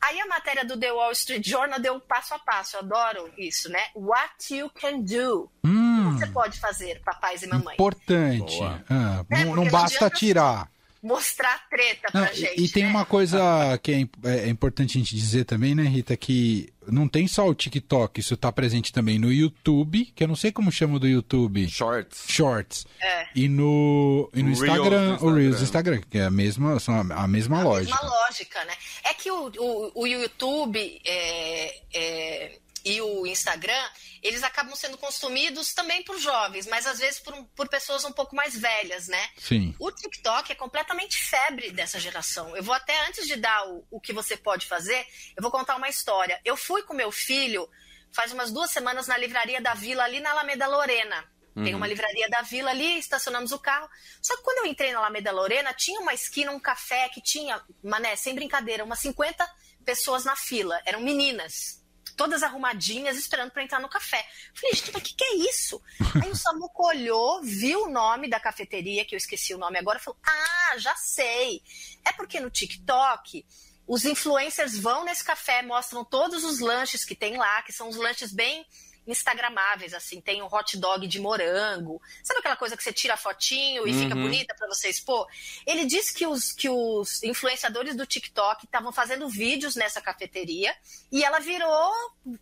Aí 0.00 0.20
a 0.20 0.26
matéria 0.26 0.64
do 0.64 0.78
The 0.78 0.92
Wall 0.92 1.12
Street 1.12 1.46
Journal 1.46 1.80
deu 1.80 1.94
um 1.94 2.00
passo 2.00 2.34
a 2.34 2.38
passo, 2.38 2.76
eu 2.76 2.80
adoro 2.80 3.30
isso, 3.36 3.68
né? 3.68 3.80
What 3.94 4.54
you 4.54 4.70
can 4.70 5.00
do. 5.00 5.50
Hum, 5.64 6.10
o 6.10 6.12
que 6.12 6.18
você 6.20 6.26
pode 6.28 6.60
fazer, 6.60 7.02
papais 7.04 7.42
e 7.42 7.48
mamães? 7.48 7.74
Importante. 7.74 8.58
Ah, 8.88 9.24
não, 9.28 9.56
não 9.56 9.68
basta 9.68 10.06
adianta... 10.06 10.16
tirar. 10.16 10.70
Mostrar 11.02 11.68
treta 11.68 12.10
pra 12.10 12.20
Não, 12.22 12.34
gente. 12.34 12.60
e, 12.60 12.64
e 12.64 12.68
tem 12.68 12.82
né? 12.84 12.88
uma 12.90 13.04
coisa 13.04 13.78
que 13.82 13.92
é, 13.92 13.98
im- 14.00 14.10
é 14.24 14.48
importante 14.48 14.98
a 14.98 15.00
gente 15.00 15.14
dizer 15.14 15.44
também, 15.44 15.74
né, 15.74 15.84
Rita, 15.84 16.16
que 16.16 16.72
não 16.86 17.06
tem 17.06 17.26
só 17.28 17.46
o 17.46 17.54
TikTok, 17.54 18.18
isso 18.20 18.36
tá 18.36 18.50
presente 18.50 18.92
também 18.92 19.18
no 19.18 19.30
YouTube, 19.32 20.06
que 20.14 20.24
eu 20.24 20.28
não 20.28 20.34
sei 20.36 20.50
como 20.50 20.72
chama 20.72 20.98
do 20.98 21.06
YouTube. 21.06 21.68
Shorts. 21.68 22.24
Shorts. 22.28 22.86
É. 23.00 23.26
E 23.34 23.48
no, 23.48 24.30
e 24.34 24.42
no 24.42 24.48
Reels 24.54 24.62
Instagram, 24.62 25.16
do 25.16 25.26
o 25.26 25.34
Reels 25.34 25.62
Instagram. 25.62 25.96
Instagram, 25.96 26.00
que 26.10 26.18
é 26.18 26.24
a 26.24 26.30
mesma, 26.30 26.80
são 26.80 26.94
a, 26.94 27.00
a 27.24 27.28
mesma 27.28 27.60
a 27.60 27.62
lógica. 27.64 27.94
mesma 27.94 28.08
lógica, 28.22 28.64
né? 28.64 28.72
É 29.04 29.14
que 29.14 29.30
o, 29.30 29.52
o, 29.58 30.02
o 30.02 30.06
YouTube 30.06 31.00
é, 31.04 31.74
é, 31.94 32.58
e 32.88 33.00
o 33.00 33.26
Instagram, 33.26 33.88
eles 34.22 34.42
acabam 34.42 34.74
sendo 34.74 34.96
consumidos 34.96 35.74
também 35.74 36.02
por 36.02 36.18
jovens, 36.18 36.66
mas 36.66 36.86
às 36.86 36.98
vezes 36.98 37.20
por, 37.20 37.34
por 37.54 37.68
pessoas 37.68 38.04
um 38.04 38.12
pouco 38.12 38.34
mais 38.34 38.56
velhas, 38.56 39.08
né? 39.08 39.28
Sim. 39.36 39.74
O 39.78 39.90
TikTok 39.90 40.52
é 40.52 40.54
completamente 40.54 41.16
febre 41.18 41.70
dessa 41.70 42.00
geração. 42.00 42.56
Eu 42.56 42.62
vou 42.62 42.74
até, 42.74 43.06
antes 43.06 43.26
de 43.26 43.36
dar 43.36 43.68
o, 43.68 43.86
o 43.90 44.00
que 44.00 44.12
você 44.12 44.36
pode 44.36 44.66
fazer, 44.66 45.06
eu 45.36 45.42
vou 45.42 45.50
contar 45.50 45.76
uma 45.76 45.88
história. 45.88 46.40
Eu 46.44 46.56
fui 46.56 46.82
com 46.82 46.94
meu 46.94 47.12
filho 47.12 47.68
faz 48.10 48.32
umas 48.32 48.50
duas 48.50 48.70
semanas 48.70 49.06
na 49.06 49.16
livraria 49.18 49.60
da 49.60 49.74
Vila, 49.74 50.02
ali 50.04 50.20
na 50.20 50.30
Alameda 50.30 50.66
Lorena. 50.66 51.24
Tem 51.64 51.74
uma 51.74 51.88
livraria 51.88 52.28
da 52.28 52.40
Vila 52.42 52.70
ali, 52.70 52.98
estacionamos 52.98 53.50
o 53.50 53.58
carro. 53.58 53.88
Só 54.22 54.36
que 54.36 54.42
quando 54.42 54.58
eu 54.58 54.66
entrei 54.66 54.92
na 54.92 54.98
Alameda 54.98 55.32
Lorena, 55.32 55.74
tinha 55.74 56.00
uma 56.00 56.14
esquina, 56.14 56.52
um 56.52 56.60
café 56.60 57.08
que 57.08 57.20
tinha, 57.20 57.60
mané, 57.82 58.14
sem 58.14 58.34
brincadeira, 58.34 58.84
umas 58.84 59.00
50 59.00 59.44
pessoas 59.84 60.24
na 60.24 60.36
fila. 60.36 60.80
Eram 60.86 61.00
meninas 61.00 61.77
todas 62.18 62.42
arrumadinhas, 62.42 63.16
esperando 63.16 63.52
para 63.52 63.62
entrar 63.62 63.80
no 63.80 63.88
café. 63.88 64.26
Falei, 64.52 64.74
gente, 64.74 64.92
mas 64.92 65.00
o 65.00 65.04
que, 65.04 65.14
que 65.14 65.24
é 65.24 65.36
isso? 65.36 65.80
Aí 66.22 66.28
o 66.28 66.36
Samuco 66.36 66.84
olhou, 66.86 67.40
viu 67.42 67.84
o 67.84 67.90
nome 67.90 68.28
da 68.28 68.40
cafeteria, 68.40 69.04
que 69.04 69.14
eu 69.14 69.16
esqueci 69.16 69.54
o 69.54 69.58
nome 69.58 69.78
agora, 69.78 70.00
falou: 70.00 70.18
Ah, 70.26 70.76
já 70.78 70.94
sei. 70.96 71.62
É 72.04 72.12
porque 72.12 72.40
no 72.40 72.50
TikTok. 72.50 73.46
Os 73.86 74.04
influencers 74.04 74.78
vão 74.78 75.02
nesse 75.06 75.24
café, 75.24 75.62
mostram 75.62 76.04
todos 76.04 76.44
os 76.44 76.60
lanches 76.60 77.06
que 77.06 77.14
tem 77.14 77.38
lá, 77.38 77.62
que 77.62 77.72
são 77.72 77.88
os 77.88 77.96
lanches 77.96 78.30
bem 78.30 78.66
instagramáveis, 79.08 79.94
assim, 79.94 80.20
tem 80.20 80.42
um 80.42 80.46
hot 80.46 80.76
dog 80.76 81.06
de 81.06 81.18
morango. 81.18 82.00
Sabe 82.22 82.40
aquela 82.40 82.56
coisa 82.56 82.76
que 82.76 82.82
você 82.82 82.92
tira 82.92 83.14
a 83.14 83.16
fotinho 83.16 83.88
e 83.88 83.92
fica 83.92 84.14
Uhum. 84.14 84.22
bonita 84.22 84.54
para 84.54 84.68
você 84.68 84.88
expor? 84.88 85.26
Ele 85.66 85.86
disse 85.86 86.12
que 86.14 86.26
os, 86.26 86.52
que 86.52 86.68
os 86.68 87.22
influenciadores 87.22 87.96
do 87.96 88.06
TikTok 88.06 88.66
estavam 88.66 88.92
fazendo 88.92 89.28
vídeos 89.28 89.74
nessa 89.74 90.00
cafeteria 90.00 90.74
e 91.10 91.24
ela 91.24 91.40
virou, 91.40 91.92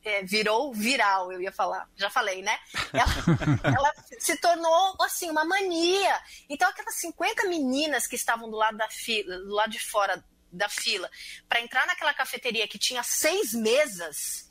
é, 0.04 0.22
virou 0.24 0.74
viral, 0.74 1.30
eu 1.32 1.40
ia 1.40 1.52
falar, 1.52 1.88
já 1.96 2.10
falei, 2.10 2.42
né? 2.42 2.58
Ela, 2.92 3.74
ela 3.76 3.92
se 4.18 4.36
tornou, 4.38 4.96
assim, 5.02 5.30
uma 5.30 5.44
mania. 5.44 6.20
Então 6.48 6.68
aquelas 6.68 6.94
50 6.96 7.46
meninas 7.48 8.06
que 8.06 8.16
estavam 8.16 8.50
do 8.50 8.56
lado 8.56 8.76
da 8.76 8.88
fila, 8.88 9.38
do 9.38 9.52
lado 9.54 9.70
de 9.70 9.78
fora 9.78 10.24
da 10.50 10.68
fila, 10.68 11.10
para 11.48 11.60
entrar 11.60 11.86
naquela 11.86 12.14
cafeteria 12.14 12.66
que 12.66 12.78
tinha 12.78 13.02
seis 13.02 13.52
mesas, 13.52 14.45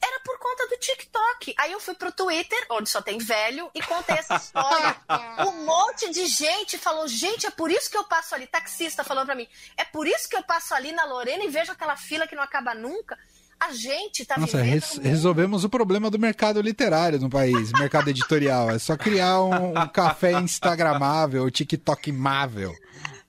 era 0.00 0.20
por 0.20 0.38
conta 0.38 0.66
do 0.68 0.76
TikTok. 0.76 1.54
Aí 1.58 1.72
eu 1.72 1.80
fui 1.80 1.94
pro 1.94 2.12
Twitter, 2.12 2.58
onde 2.70 2.88
só 2.88 3.02
tem 3.02 3.18
velho, 3.18 3.70
e 3.74 3.82
contei 3.82 4.16
essa 4.16 4.36
história. 4.36 4.96
um 5.46 5.64
monte 5.64 6.10
de 6.10 6.26
gente 6.26 6.78
falou: 6.78 7.08
gente, 7.08 7.46
é 7.46 7.50
por 7.50 7.70
isso 7.70 7.90
que 7.90 7.96
eu 7.96 8.04
passo 8.04 8.34
ali. 8.34 8.46
Taxista 8.46 9.02
falando 9.04 9.26
pra 9.26 9.34
mim: 9.34 9.48
é 9.76 9.84
por 9.84 10.06
isso 10.06 10.28
que 10.28 10.36
eu 10.36 10.42
passo 10.42 10.74
ali 10.74 10.92
na 10.92 11.04
Lorena 11.04 11.44
e 11.44 11.48
vejo 11.48 11.72
aquela 11.72 11.96
fila 11.96 12.26
que 12.26 12.36
não 12.36 12.42
acaba 12.42 12.74
nunca. 12.74 13.18
A 13.60 13.72
gente 13.72 14.24
tá 14.24 14.38
Nossa, 14.38 14.62
res- 14.62 14.98
resolvemos 15.02 15.64
o 15.64 15.68
problema 15.68 16.08
do 16.08 16.18
mercado 16.18 16.60
literário 16.60 17.18
no 17.18 17.28
país, 17.28 17.72
mercado 17.72 18.08
editorial. 18.08 18.70
É 18.70 18.78
só 18.78 18.96
criar 18.96 19.40
um, 19.42 19.70
um 19.76 19.88
café 19.88 20.30
instagramável, 20.32 21.50
TikTokmável. 21.50 22.72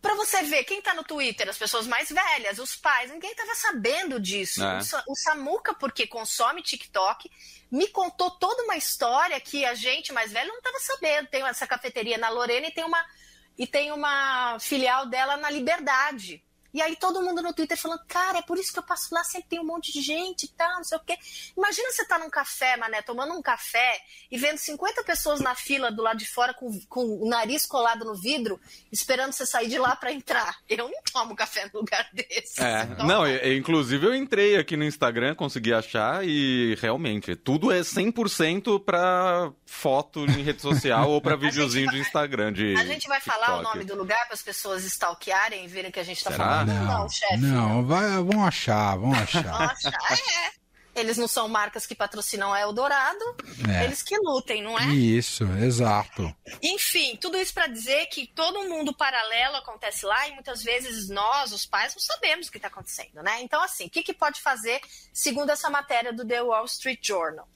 Pra 0.02 0.14
você 0.16 0.44
ver, 0.44 0.64
quem 0.64 0.82
tá 0.82 0.94
no 0.94 1.04
Twitter? 1.04 1.50
As 1.50 1.58
pessoas 1.58 1.86
mais 1.86 2.10
velhas, 2.10 2.58
os 2.58 2.76
pais, 2.76 3.12
ninguém 3.12 3.36
tava 3.36 3.54
sabendo 3.54 4.20
disso. 4.20 4.64
É. 4.64 4.78
O, 4.78 4.82
Sa- 4.82 5.04
o 5.08 5.16
Samuca, 5.16 5.74
porque 5.74 6.08
consome 6.08 6.62
TikTok, 6.64 7.30
me 7.70 7.88
contou 7.90 8.32
toda 8.32 8.64
uma 8.64 8.78
história 8.78 9.40
que 9.42 9.66
a 9.66 9.74
gente 9.74 10.14
mais 10.14 10.32
velha 10.32 10.48
não 10.48 10.62
tava 10.62 10.80
sabendo. 10.80 11.28
Tem 11.28 11.44
essa 11.44 11.68
cafeteria 11.68 12.18
na 12.18 12.30
Lorena 12.30 12.68
e 12.68 12.72
tem 12.72 12.86
uma, 12.86 13.06
e 13.58 13.68
tem 13.68 13.92
uma 13.92 14.58
filial 14.60 15.06
dela 15.06 15.36
na 15.36 15.50
Liberdade. 15.50 16.42
E 16.74 16.82
aí 16.82 16.96
todo 16.96 17.22
mundo 17.22 17.42
no 17.42 17.54
Twitter 17.54 17.78
falando, 17.78 18.02
cara, 18.08 18.40
é 18.40 18.42
por 18.42 18.58
isso 18.58 18.72
que 18.72 18.80
eu 18.80 18.84
passo 18.84 19.14
lá, 19.14 19.24
sempre 19.24 19.50
tem 19.50 19.60
um 19.60 19.66
monte 19.66 19.92
de 19.92 20.02
gente 20.02 20.44
e 20.44 20.50
tal, 20.50 20.76
não 20.78 20.84
sei 20.84 20.98
o 20.98 21.02
quê. 21.02 21.18
Imagina 21.58 21.92
você 21.92 22.06
tá 22.06 22.20
num 22.20 22.30
café, 22.30 22.78
mané, 22.78 23.02
tomando 23.02 23.34
um 23.34 23.42
café 23.42 24.00
e 24.30 24.38
vendo 24.38 24.58
50 24.58 25.04
pessoas 25.04 25.40
na 25.40 25.56
fila 25.56 25.92
do 25.92 26.04
lado 26.04 26.18
de 26.20 26.30
fora 26.30 26.54
com, 26.54 26.70
com 26.88 27.06
o 27.24 27.28
nariz 27.28 27.66
colado 27.66 28.06
no 28.06 28.14
vidro, 28.16 28.60
esperando 28.92 29.32
você 29.34 29.46
sair 29.46 29.68
de 29.68 29.78
lá 29.80 29.96
pra 29.96 30.12
entrar. 30.12 30.58
Eu 30.70 30.78
não 30.90 30.92
tomo 31.12 31.36
café 31.36 31.70
num 31.74 31.80
lugar 31.80 32.08
desse. 32.14 32.62
É, 32.62 32.86
não, 33.04 33.28
e- 33.28 33.38
e, 33.54 33.58
inclusive 33.58 34.06
eu 34.06 34.14
entrei 34.16 34.56
aqui 34.58 34.78
no 34.78 34.84
Instagram, 34.84 35.34
consegui 35.36 35.74
achar 35.74 36.26
e 36.28 36.76
realmente, 36.80 37.36
tudo 37.36 37.72
é 37.72 37.80
100% 37.82 38.84
pra 38.84 39.52
foto 39.66 40.26
em 40.26 40.44
rede 40.44 40.62
social 40.62 41.10
ou 41.10 41.22
pra 41.22 41.36
videozinho 41.38 41.86
vai- 41.88 41.96
de 41.96 42.02
Instagram, 42.02 42.54
de 42.54 42.76
A 42.76 42.86
gente 42.86 43.08
vai 43.08 43.20
falar 43.22 43.54
o 43.54 43.58
TikTok. 43.58 43.74
nome 43.76 43.86
do 43.86 43.96
lugar 43.96 44.26
para 44.26 44.34
as 44.34 44.42
pessoas 44.44 44.84
stalkearem 44.84 45.66
e 45.66 45.68
verem 45.68 45.92
que 45.92 46.00
a 46.00 46.04
gente 46.04 46.24
tá 46.24 46.32
Será? 46.32 46.44
falando. 46.44 46.59
Não, 46.66 47.10
chefe. 47.10 47.38
não, 47.38 47.86
vai, 47.86 48.10
vão 48.24 48.46
achar, 48.46 48.96
vão 48.98 49.14
achar. 49.14 49.44
Nossa, 49.44 49.90
é. 49.90 50.60
Eles 50.96 51.18
não 51.18 51.28
são 51.30 51.48
marcas 51.48 51.86
que 51.86 51.96
patrocinam 51.96 52.52
a 52.52 52.60
Eldorado, 52.60 53.24
É. 53.70 53.86
eles 53.86 54.02
que 54.04 54.18
lutem, 54.18 54.62
não 54.62 54.78
é? 54.78 54.86
Isso, 54.88 55.46
exato. 55.64 56.36
Enfim, 56.62 57.16
tudo 57.16 57.38
isso 57.38 57.54
para 57.54 57.68
dizer 57.68 58.08
que 58.08 58.28
todo 58.28 58.68
mundo 58.68 58.94
paralelo 58.94 59.56
acontece 59.58 60.06
lá 60.06 60.28
e 60.28 60.34
muitas 60.34 60.62
vezes 60.62 61.08
nós, 61.08 61.54
os 61.54 61.66
pais, 61.66 61.94
não 61.96 62.02
sabemos 62.02 62.48
o 62.48 62.52
que 62.52 62.58
está 62.58 62.68
acontecendo, 62.68 63.22
né? 63.24 63.40
Então, 63.42 63.62
assim, 63.64 63.86
o 63.86 63.90
que, 63.90 64.04
que 64.04 64.14
pode 64.14 64.42
fazer 64.42 64.82
segundo 65.14 65.52
essa 65.52 65.70
matéria 65.70 66.12
do 66.12 66.26
The 66.28 66.42
Wall 66.42 66.66
Street 66.66 67.00
Journal? 67.02 67.48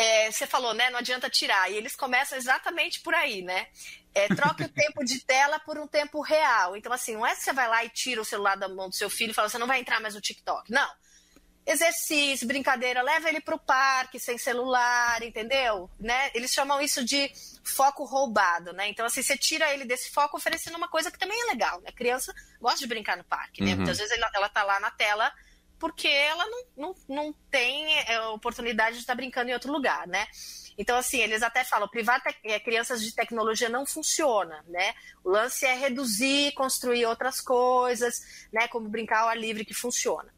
É, 0.00 0.30
você 0.30 0.46
falou, 0.46 0.72
né? 0.72 0.88
Não 0.88 0.98
adianta 0.98 1.28
tirar. 1.28 1.70
E 1.70 1.76
eles 1.76 1.94
começam 1.94 2.38
exatamente 2.38 3.00
por 3.00 3.14
aí, 3.14 3.42
né? 3.42 3.66
É, 4.14 4.28
troque 4.28 4.64
o 4.64 4.68
tempo 4.72 5.04
de 5.04 5.22
tela 5.22 5.60
por 5.60 5.78
um 5.78 5.86
tempo 5.86 6.22
real. 6.22 6.74
Então, 6.74 6.90
assim, 6.90 7.12
não 7.16 7.26
é 7.26 7.36
que 7.36 7.42
você 7.42 7.52
vai 7.52 7.68
lá 7.68 7.84
e 7.84 7.90
tira 7.90 8.18
o 8.18 8.24
celular 8.24 8.56
da 8.56 8.66
mão 8.66 8.88
do 8.88 8.94
seu 8.94 9.10
filho 9.10 9.32
e 9.32 9.34
fala, 9.34 9.50
você 9.50 9.58
não 9.58 9.66
vai 9.66 9.78
entrar 9.78 10.00
mais 10.00 10.14
no 10.14 10.20
TikTok. 10.22 10.72
Não. 10.72 10.90
Exercício, 11.66 12.46
brincadeira, 12.46 13.02
leva 13.02 13.28
ele 13.28 13.42
pro 13.42 13.58
parque 13.58 14.18
sem 14.18 14.38
celular, 14.38 15.22
entendeu? 15.22 15.90
Né? 16.00 16.30
Eles 16.32 16.50
chamam 16.50 16.80
isso 16.80 17.04
de 17.04 17.30
foco 17.62 18.04
roubado, 18.06 18.72
né? 18.72 18.88
Então, 18.88 19.04
assim, 19.04 19.22
você 19.22 19.36
tira 19.36 19.70
ele 19.70 19.84
desse 19.84 20.10
foco 20.10 20.38
oferecendo 20.38 20.78
uma 20.78 20.88
coisa 20.88 21.10
que 21.10 21.18
também 21.18 21.38
é 21.42 21.44
legal, 21.44 21.78
né? 21.82 21.92
Criança 21.92 22.34
gosta 22.58 22.78
de 22.78 22.86
brincar 22.86 23.18
no 23.18 23.24
parque, 23.24 23.62
né? 23.62 23.72
Uhum. 23.72 23.76
Muitas 23.76 23.98
vezes 23.98 24.16
ela, 24.16 24.30
ela 24.34 24.48
tá 24.48 24.62
lá 24.62 24.80
na 24.80 24.90
tela 24.90 25.30
porque 25.80 26.06
ela 26.06 26.46
não, 26.46 26.64
não, 26.76 26.94
não 27.08 27.32
tem 27.50 27.98
é, 28.02 28.20
oportunidade 28.28 28.96
de 28.96 29.00
estar 29.00 29.14
brincando 29.14 29.50
em 29.50 29.54
outro 29.54 29.72
lugar, 29.72 30.06
né? 30.06 30.28
Então, 30.78 30.96
assim, 30.96 31.18
eles 31.18 31.42
até 31.42 31.64
falam, 31.64 31.88
privar 31.88 32.22
é, 32.44 32.60
crianças 32.60 33.02
de 33.02 33.12
tecnologia 33.14 33.68
não 33.68 33.84
funciona, 33.86 34.62
né? 34.68 34.94
O 35.24 35.30
lance 35.30 35.66
é 35.66 35.74
reduzir, 35.74 36.52
construir 36.52 37.06
outras 37.06 37.40
coisas, 37.40 38.46
né? 38.52 38.68
Como 38.68 38.88
brincar 38.88 39.20
ao 39.22 39.28
ar 39.30 39.38
livre 39.38 39.64
que 39.64 39.74
funciona. 39.74 40.32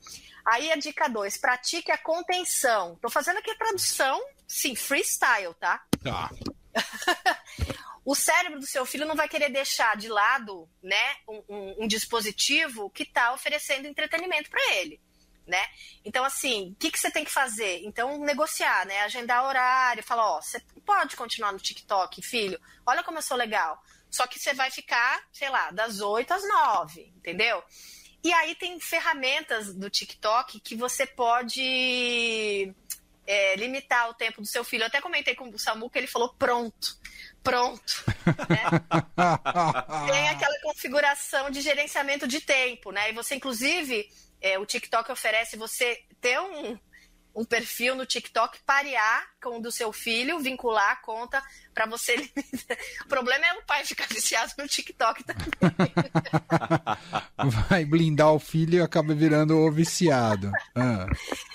Aí 0.45 0.73
a 0.73 0.77
dica 0.77 1.09
2, 1.09 1.37
pratique 1.39 1.91
a 1.93 1.99
contenção. 1.99 2.97
Tô 3.03 3.11
fazendo 3.11 3.39
aqui 3.39 3.51
a 3.51 3.57
tradução, 3.59 4.21
sim, 4.47 4.75
freestyle, 4.75 5.55
tá? 5.61 5.85
Tá. 6.03 6.31
o 8.05 8.15
cérebro 8.15 8.59
do 8.59 8.67
seu 8.67 8.85
filho 8.85 9.07
não 9.07 9.15
vai 9.15 9.29
querer 9.29 9.51
deixar 9.51 9.97
de 9.97 10.09
lado 10.09 10.69
né, 10.83 11.17
um, 11.29 11.43
um- 11.49 11.75
um 11.85 11.87
dispositivo 11.87 12.91
que 12.91 13.05
está 13.05 13.33
oferecendo 13.33 13.87
entretenimento 13.87 14.51
para 14.51 14.75
ele. 14.77 15.01
Né? 15.47 15.63
Então, 16.05 16.25
assim, 16.25 16.71
o 16.71 16.75
que, 16.77 16.91
que 16.91 16.99
você 16.99 17.11
tem 17.11 17.25
que 17.25 17.31
fazer? 17.31 17.81
Então, 17.85 18.19
negociar, 18.19 18.87
né? 18.87 19.01
Agendar 19.01 19.45
horário, 19.45 20.03
falar, 20.03 20.37
ó, 20.37 20.41
você 20.41 20.61
pode 20.87 21.17
continuar 21.17 21.53
no 21.53 21.59
TikTok, 21.59 22.23
filho. 22.23 22.61
Olha 22.87 23.03
como 23.03 23.19
eu 23.19 23.23
sou 23.23 23.37
legal. 23.37 23.83
Só 24.09 24.27
que 24.27 24.39
você 24.39 24.55
vai 24.55 24.71
ficar, 24.71 25.21
sei 25.33 25.49
lá, 25.49 25.71
das 25.71 26.01
8 26.01 26.33
às 26.33 26.47
9, 26.47 27.13
entendeu? 27.17 27.63
E 28.23 28.33
aí 28.33 28.55
tem 28.55 28.79
ferramentas 28.79 29.75
do 29.75 29.91
TikTok 29.91 30.61
que 30.61 30.77
você 30.77 31.05
pode 31.07 32.73
é, 33.27 33.57
limitar 33.57 34.11
o 34.11 34.15
tempo 34.15 34.41
do 34.41 34.47
seu 34.47 34.63
filho. 34.63 34.83
Eu 34.83 34.87
até 34.87 35.01
comentei 35.01 35.35
com 35.35 35.49
o 35.49 35.59
Samu 35.59 35.91
que 35.91 35.99
ele 35.99 36.07
falou 36.07 36.33
pronto. 36.39 36.97
Pronto. 37.43 38.05
né? 38.49 38.63
Tem 40.07 40.29
aquela 40.29 40.61
configuração 40.63 41.51
de 41.51 41.61
gerenciamento 41.61 42.29
de 42.29 42.41
tempo, 42.41 42.93
né? 42.93 43.11
E 43.11 43.13
você, 43.13 43.35
inclusive, 43.35 44.09
é, 44.43 44.59
o 44.59 44.67
TikTok 44.67 45.11
oferece 45.13 45.57
você 45.57 46.03
ter 46.21 46.41
um, 46.41 46.77
um 47.35 47.45
perfil 47.45 47.95
no 47.95 48.05
TikTok, 48.05 48.59
parear 48.67 49.25
com 49.41 49.59
o 49.59 49.63
do 49.63 49.71
seu 49.71 49.93
filho, 49.93 50.41
vincular 50.41 50.91
a 50.91 50.97
conta 50.97 51.43
para 51.73 51.87
você. 51.87 52.17
o 53.05 53.09
problema 53.09 53.47
é 53.47 53.55
o 53.55 53.63
pai 53.63 53.85
ficar 53.85 54.07
viciado 54.09 54.53
no 54.59 54.67
TikTok 54.67 55.25
também. 55.25 55.47
Vai 57.69 57.85
blindar 57.85 58.33
o 58.33 58.39
filho 58.39 58.79
e 58.79 58.83
acaba 58.83 59.15
virando 59.15 59.57
o 59.57 59.71
viciado. 59.71 60.51
Ah, 60.75 61.07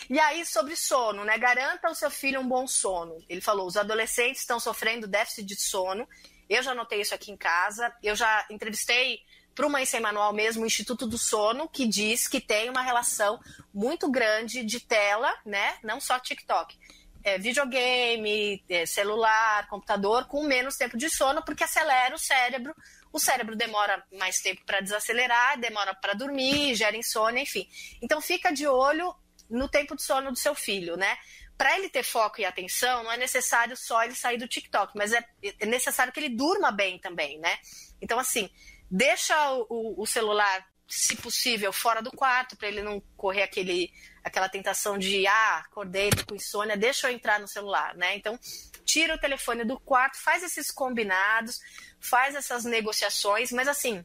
E 0.09 0.17
aí, 0.19 0.45
sobre 0.45 0.75
sono, 0.75 1.23
né? 1.25 1.37
Garanta 1.37 1.87
ao 1.87 1.95
seu 1.95 2.09
filho 2.09 2.39
um 2.39 2.47
bom 2.47 2.65
sono. 2.65 3.17
Ele 3.27 3.41
falou: 3.41 3.67
os 3.67 3.77
adolescentes 3.77 4.41
estão 4.41 4.59
sofrendo 4.59 5.07
déficit 5.07 5.45
de 5.45 5.61
sono. 5.61 6.07
Eu 6.49 6.63
já 6.63 6.73
notei 6.73 7.01
isso 7.01 7.13
aqui 7.13 7.31
em 7.31 7.37
casa. 7.37 7.93
Eu 8.01 8.15
já 8.15 8.45
entrevistei 8.49 9.19
para 9.57 9.85
Sem 9.87 9.99
Manual 9.99 10.31
mesmo, 10.33 10.61
o 10.61 10.67
Instituto 10.67 11.07
do 11.07 11.17
Sono, 11.17 11.67
que 11.67 11.87
diz 11.87 12.27
que 12.27 12.39
tem 12.39 12.69
uma 12.69 12.83
relação 12.83 13.39
muito 13.73 14.07
grande 14.09 14.63
de 14.63 14.79
tela, 14.79 15.33
né? 15.43 15.79
Não 15.83 15.99
só 15.99 16.19
TikTok. 16.19 16.77
É, 17.23 17.39
videogame, 17.39 18.63
é, 18.69 18.85
celular, 18.85 19.67
computador, 19.67 20.27
com 20.27 20.43
menos 20.43 20.75
tempo 20.75 20.95
de 20.95 21.09
sono, 21.09 21.43
porque 21.43 21.63
acelera 21.63 22.13
o 22.13 22.19
cérebro. 22.19 22.75
O 23.11 23.19
cérebro 23.19 23.55
demora 23.55 24.05
mais 24.13 24.37
tempo 24.37 24.61
para 24.63 24.79
desacelerar, 24.79 25.59
demora 25.59 25.95
para 25.95 26.13
dormir, 26.13 26.75
gera 26.75 26.95
insônia, 26.95 27.41
enfim. 27.41 27.67
Então 27.99 28.21
fica 28.21 28.51
de 28.51 28.67
olho 28.67 29.13
no 29.49 29.67
tempo 29.67 29.95
de 29.95 30.03
sono 30.03 30.31
do 30.31 30.37
seu 30.37 30.53
filho, 30.53 30.95
né? 30.95 31.17
Para 31.57 31.75
ele 31.79 31.89
ter 31.89 32.03
foco 32.03 32.39
e 32.39 32.45
atenção, 32.45 33.03
não 33.03 33.11
é 33.11 33.17
necessário 33.17 33.75
só 33.75 34.03
ele 34.03 34.13
sair 34.13 34.37
do 34.37 34.47
TikTok, 34.47 34.95
mas 34.95 35.11
é, 35.13 35.27
é 35.59 35.65
necessário 35.65 36.13
que 36.13 36.19
ele 36.19 36.29
durma 36.29 36.71
bem 36.71 36.99
também, 36.99 37.39
né? 37.39 37.57
Então, 37.99 38.19
assim, 38.19 38.47
deixa 38.89 39.35
o, 39.69 40.01
o 40.01 40.05
celular, 40.05 40.65
se 40.87 41.15
possível, 41.15 41.73
fora 41.73 42.01
do 42.01 42.11
quarto, 42.11 42.55
para 42.55 42.67
ele 42.67 42.81
não 42.81 43.01
correr 43.15 43.43
aquele, 43.43 43.91
aquela 44.23 44.47
tentação 44.47 44.97
de, 44.97 45.27
ah, 45.27 45.63
acordei, 45.65 46.09
tô 46.09 46.25
com 46.25 46.35
insônia, 46.35 46.77
deixa 46.77 47.07
eu 47.07 47.13
entrar 47.13 47.39
no 47.39 47.47
celular, 47.47 47.95
né? 47.95 48.15
Então, 48.15 48.39
tira 48.85 49.15
o 49.15 49.19
telefone 49.19 49.65
do 49.65 49.79
quarto, 49.79 50.17
faz 50.17 50.43
esses 50.43 50.71
combinados, 50.71 51.59
faz 51.99 52.35
essas 52.35 52.63
negociações, 52.63 53.51
mas 53.51 53.67
assim, 53.67 54.03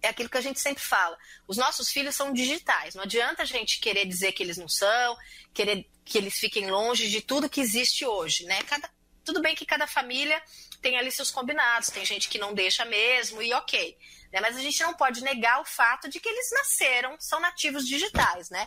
é 0.00 0.08
aquilo 0.08 0.28
que 0.28 0.38
a 0.38 0.42
gente 0.42 0.60
sempre 0.60 0.82
fala. 0.82 1.16
Os 1.46 1.56
nossos 1.56 1.90
filhos 1.90 2.14
são 2.14 2.32
digitais. 2.32 2.94
Não 2.94 3.02
adianta 3.02 3.42
a 3.42 3.46
gente 3.46 3.80
querer 3.80 4.06
dizer 4.06 4.32
que 4.32 4.42
eles 4.42 4.56
não 4.56 4.68
são, 4.68 5.16
querer 5.52 5.88
que 6.04 6.16
eles 6.16 6.38
fiquem 6.38 6.70
longe 6.70 7.10
de 7.10 7.20
tudo 7.20 7.50
que 7.50 7.60
existe 7.60 8.06
hoje, 8.06 8.44
né? 8.44 8.62
Cada, 8.62 8.88
tudo 9.28 9.42
bem 9.42 9.54
que 9.54 9.66
cada 9.66 9.86
família 9.86 10.42
tem 10.80 10.96
ali 10.96 11.12
seus 11.12 11.30
combinados, 11.30 11.90
tem 11.90 12.02
gente 12.02 12.30
que 12.30 12.38
não 12.38 12.54
deixa 12.54 12.86
mesmo, 12.86 13.42
e 13.42 13.52
ok. 13.52 13.94
Né? 14.32 14.40
Mas 14.40 14.56
a 14.56 14.60
gente 14.60 14.82
não 14.82 14.94
pode 14.94 15.22
negar 15.22 15.60
o 15.60 15.66
fato 15.66 16.08
de 16.08 16.18
que 16.18 16.26
eles 16.26 16.50
nasceram, 16.50 17.14
são 17.20 17.38
nativos 17.38 17.86
digitais, 17.86 18.48
né? 18.48 18.66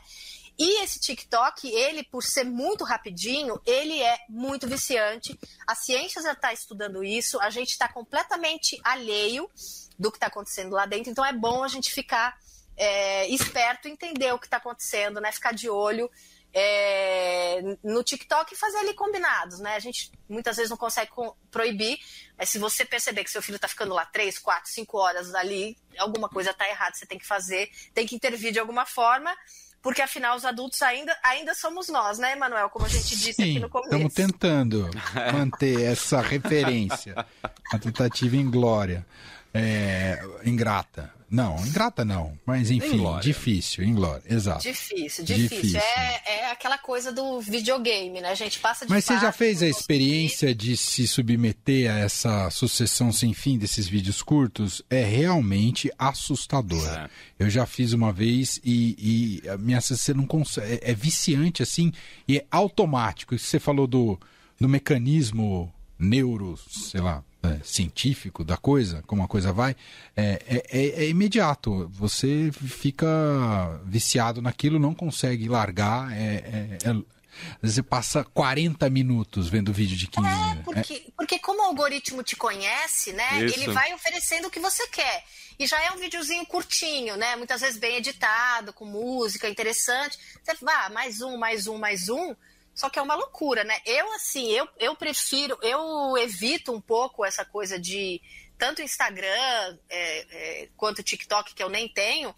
E 0.60 0.84
esse 0.84 1.00
TikTok, 1.00 1.68
ele, 1.68 2.04
por 2.04 2.22
ser 2.22 2.44
muito 2.44 2.84
rapidinho, 2.84 3.60
ele 3.66 4.04
é 4.04 4.20
muito 4.30 4.68
viciante. 4.68 5.36
A 5.66 5.74
ciência 5.74 6.22
já 6.22 6.34
está 6.34 6.54
estudando 6.54 7.04
isso, 7.04 7.42
a 7.42 7.50
gente 7.50 7.70
está 7.70 7.88
completamente 7.88 8.80
alheio 8.84 9.50
do 9.98 10.12
que 10.12 10.18
está 10.18 10.28
acontecendo 10.28 10.74
lá 10.74 10.86
dentro, 10.86 11.10
então 11.10 11.26
é 11.26 11.34
bom 11.34 11.64
a 11.64 11.68
gente 11.68 11.92
ficar 11.92 12.38
é, 12.78 13.28
esperto, 13.30 13.88
entender 13.88 14.32
o 14.32 14.38
que 14.38 14.46
está 14.46 14.58
acontecendo, 14.58 15.20
né? 15.20 15.32
Ficar 15.32 15.54
de 15.54 15.68
olho 15.68 16.08
é, 16.54 17.62
no 17.84 18.04
TikTok 18.04 18.54
e 18.54 18.58
fazer 18.58 18.78
ali 18.78 18.94
combinados, 18.94 19.60
né? 19.60 19.76
A 19.76 19.80
gente 19.80 20.12
muitas 20.28 20.58
vezes 20.58 20.70
não 20.70 20.78
consegue 20.78 21.12
proibir, 21.50 21.98
mas 22.38 22.50
se 22.50 22.60
você 22.60 22.84
perceber 22.84 23.24
que 23.24 23.32
seu 23.32 23.42
filho 23.42 23.56
está 23.56 23.68
ficando 23.68 23.94
lá 23.94 24.06
três, 24.06 24.38
quatro, 24.38 24.70
cinco 24.70 24.98
horas 24.98 25.34
ali, 25.34 25.78
alguma 25.98 26.28
coisa 26.28 26.52
está 26.52 26.68
errada, 26.68 26.96
você 26.96 27.06
tem 27.06 27.18
que 27.18 27.26
fazer, 27.26 27.70
tem 27.94 28.06
que 28.06 28.16
intervir 28.16 28.52
de 28.52 28.60
alguma 28.60 28.86
forma, 28.86 29.36
porque 29.82 30.02
afinal 30.02 30.36
os 30.36 30.46
adultos 30.46 30.82
ainda, 30.82 31.18
ainda 31.24 31.56
somos 31.56 31.88
nós, 31.88 32.20
né, 32.20 32.36
Manuel? 32.36 32.70
Como 32.70 32.86
a 32.86 32.90
gente 32.90 33.16
disse 33.16 33.34
Sim, 33.34 33.52
aqui 33.52 33.60
no 33.60 33.70
começo. 33.70 33.94
Estamos 33.94 34.14
tentando 34.14 34.90
manter 35.34 35.82
essa 35.82 36.22
referência, 36.22 37.26
a 37.72 37.80
tentativa 37.80 38.36
em 38.36 38.50
glória, 38.50 39.06
é, 39.54 40.22
ingrata. 40.44 41.21
Não, 41.32 41.66
ingrata 41.66 42.04
não. 42.04 42.38
Mas 42.46 42.70
enfim, 42.70 42.96
inglória. 42.96 43.22
difícil, 43.22 43.86
inglória, 43.86 44.22
exato. 44.30 44.64
Difícil, 44.64 45.24
difícil. 45.24 45.62
difícil. 45.62 45.80
É, 45.80 46.40
é 46.40 46.52
aquela 46.52 46.78
coisa 46.78 47.10
do 47.10 47.40
videogame, 47.40 48.20
né? 48.20 48.32
A 48.32 48.36
gente 48.36 48.60
passa 48.60 48.86
de 48.86 48.92
Mas 48.92 49.06
você 49.06 49.18
já 49.18 49.32
fez 49.32 49.64
a 49.64 49.68
experiência 49.68 50.54
de 50.54 50.76
se 50.76 51.08
submeter 51.08 51.90
a 51.90 52.00
essa 52.00 52.50
sucessão 52.50 53.14
sem 53.14 53.34
fim 53.34 53.58
desses 53.58 53.88
vídeos 53.88 54.22
curtos? 54.22 54.82
É 54.90 55.06
realmente 55.06 55.90
assustador. 55.98 56.86
É. 56.86 57.10
Eu 57.40 57.50
já 57.50 57.66
fiz 57.66 57.94
uma 57.94 58.12
vez 58.12 58.60
e, 58.62 59.42
e 59.44 59.50
a 59.50 59.58
minha 59.58 59.80
você 59.80 60.14
não 60.14 60.28
consegue. 60.28 60.74
É, 60.84 60.92
é 60.92 60.94
viciante 60.94 61.64
assim 61.64 61.94
e 62.28 62.40
é 62.40 62.46
automático. 62.52 63.40
Você 63.40 63.58
falou 63.58 63.88
do, 63.88 64.20
do 64.60 64.68
mecanismo 64.68 65.74
neuro, 65.98 66.60
sei 66.70 67.00
lá, 67.00 67.24
é, 67.44 67.60
científico 67.64 68.44
da 68.44 68.58
coisa, 68.58 69.04
como 69.08 69.24
a 69.24 69.28
coisa 69.28 69.52
vai, 69.52 69.76
é, 70.16 70.42
é, 70.48 70.64
é, 70.70 71.04
é, 71.04 71.10
imediato. 71.10 71.90
Você 71.90 72.52
fica 72.52 73.82
viciado 73.86 74.42
naquilo, 74.42 74.78
não 74.78 74.94
consegue 74.94 75.50
largar. 75.50 76.12
É, 76.12 76.78
é, 76.84 76.90
é 76.90 77.22
você 77.62 77.82
passa 77.82 78.24
40 78.24 78.90
minutos 78.90 79.48
vendo 79.48 79.74
vídeo 79.74 79.98
de 79.98 80.08
15 80.08 80.28
minutos. 80.28 80.64
Porque, 80.64 81.14
porque 81.16 81.40
como 81.40 81.62
o 81.62 81.66
algoritmo 81.66 82.24
te 82.24 82.36
conhece, 82.36 83.14
né? 83.14 83.46
Isso. 83.46 83.60
Ele 83.60 83.74
vai 83.74 83.94
oferecendo 83.94 84.48
o 84.48 84.52
que 84.52 84.60
você 84.60 84.88
quer. 84.88 85.24
E 85.58 85.66
já 85.66 85.82
é 85.82 85.92
um 85.92 85.98
videozinho 85.98 86.46
curtinho, 86.46 87.16
né? 87.18 87.36
Muitas 87.36 87.62
vezes 87.62 87.80
bem 87.80 87.98
editado, 87.98 88.74
com 88.74 88.86
música 88.86 89.50
interessante. 89.50 90.18
Você 90.44 90.54
vai, 90.62 90.76
ah, 90.86 90.90
mais 90.90 91.22
um, 91.22 91.38
mais 91.38 91.68
um, 91.68 91.78
mais 91.78 92.10
um. 92.10 92.36
Só 92.74 92.90
que 92.90 92.98
é 92.98 93.02
uma 93.02 93.16
loucura, 93.16 93.64
né? 93.64 93.80
Eu, 93.86 94.14
assim, 94.14 94.50
eu, 94.52 94.68
eu 94.80 94.96
prefiro, 94.96 95.58
eu 95.62 96.18
evito 96.18 96.72
um 96.72 96.82
pouco 96.82 97.26
essa 97.26 97.44
coisa 97.44 97.80
de 97.80 98.22
tanto 98.58 98.82
Instagram 98.82 99.78
é, 99.90 100.62
é, 100.62 100.70
quanto 100.78 101.04
TikTok, 101.04 101.54
que 101.54 101.64
eu 101.64 101.70
nem 101.70 101.90
tenho, 101.90 102.34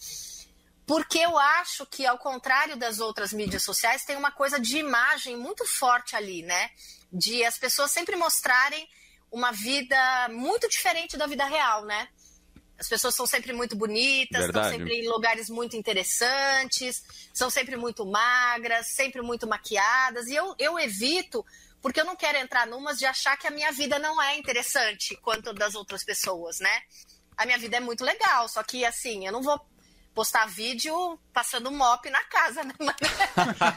porque 0.86 1.19
eu 1.19 1.38
acho 1.38 1.86
que, 1.86 2.06
ao 2.06 2.17
contrário 2.17 2.76
das 2.76 3.00
outras 3.00 3.32
mídias 3.32 3.63
sociais, 3.63 4.06
tem 4.06 4.15
uma 4.15 4.32
coisa 4.32 4.60
de 4.60 4.78
imagem 4.78 5.38
muito 5.38 5.65
forte 5.65 6.15
ali, 6.15 6.41
né? 6.41 6.72
De 7.12 7.43
as 7.46 7.58
pessoas 7.58 7.91
sempre 7.91 8.15
mostrarem 8.15 8.88
uma 9.32 9.52
vida 9.52 10.30
muito 10.30 10.67
diferente 10.69 11.17
da 11.17 11.26
vida 11.26 11.46
real, 11.46 11.86
né? 11.86 12.08
As 12.84 12.89
pessoas 12.89 13.15
são 13.15 13.26
sempre 13.26 13.54
muito 13.54 13.78
bonitas, 13.78 14.41
Verdade. 14.41 14.67
estão 14.67 14.78
sempre 14.78 15.00
em 15.00 15.08
lugares 15.08 15.50
muito 15.50 15.78
interessantes, 15.78 17.02
são 17.34 17.50
sempre 17.50 17.78
muito 17.78 18.06
magras, 18.06 18.88
sempre 18.88 19.22
muito 19.22 19.48
maquiadas. 19.48 20.28
E 20.28 20.36
eu, 20.36 20.54
eu 20.60 20.78
evito, 20.78 21.46
porque 21.82 22.02
eu 22.02 22.06
não 22.06 22.17
quero 22.17 22.38
entrar 22.38 22.67
numas 22.67 23.00
de 23.00 23.06
achar 23.06 23.38
que 23.38 23.48
a 23.48 23.52
minha 23.52 23.72
vida 23.72 23.98
não 24.00 24.22
é 24.22 24.38
interessante 24.38 25.15
quanto 25.22 25.54
das 25.54 25.76
outras 25.76 26.04
pessoas, 26.04 26.60
né? 26.60 26.82
A 27.38 27.46
minha 27.46 27.58
vida 27.58 27.78
é 27.78 27.80
muito 27.80 28.04
legal, 28.04 28.50
só 28.50 28.62
que 28.62 28.84
assim, 28.84 29.26
eu 29.26 29.32
não 29.32 29.41
vou 29.41 29.58
postar 30.13 30.46
vídeo 30.46 31.17
passando 31.34 31.72
mop 31.72 32.10
na 32.10 32.24
casa, 32.26 32.65
né? 32.65 32.74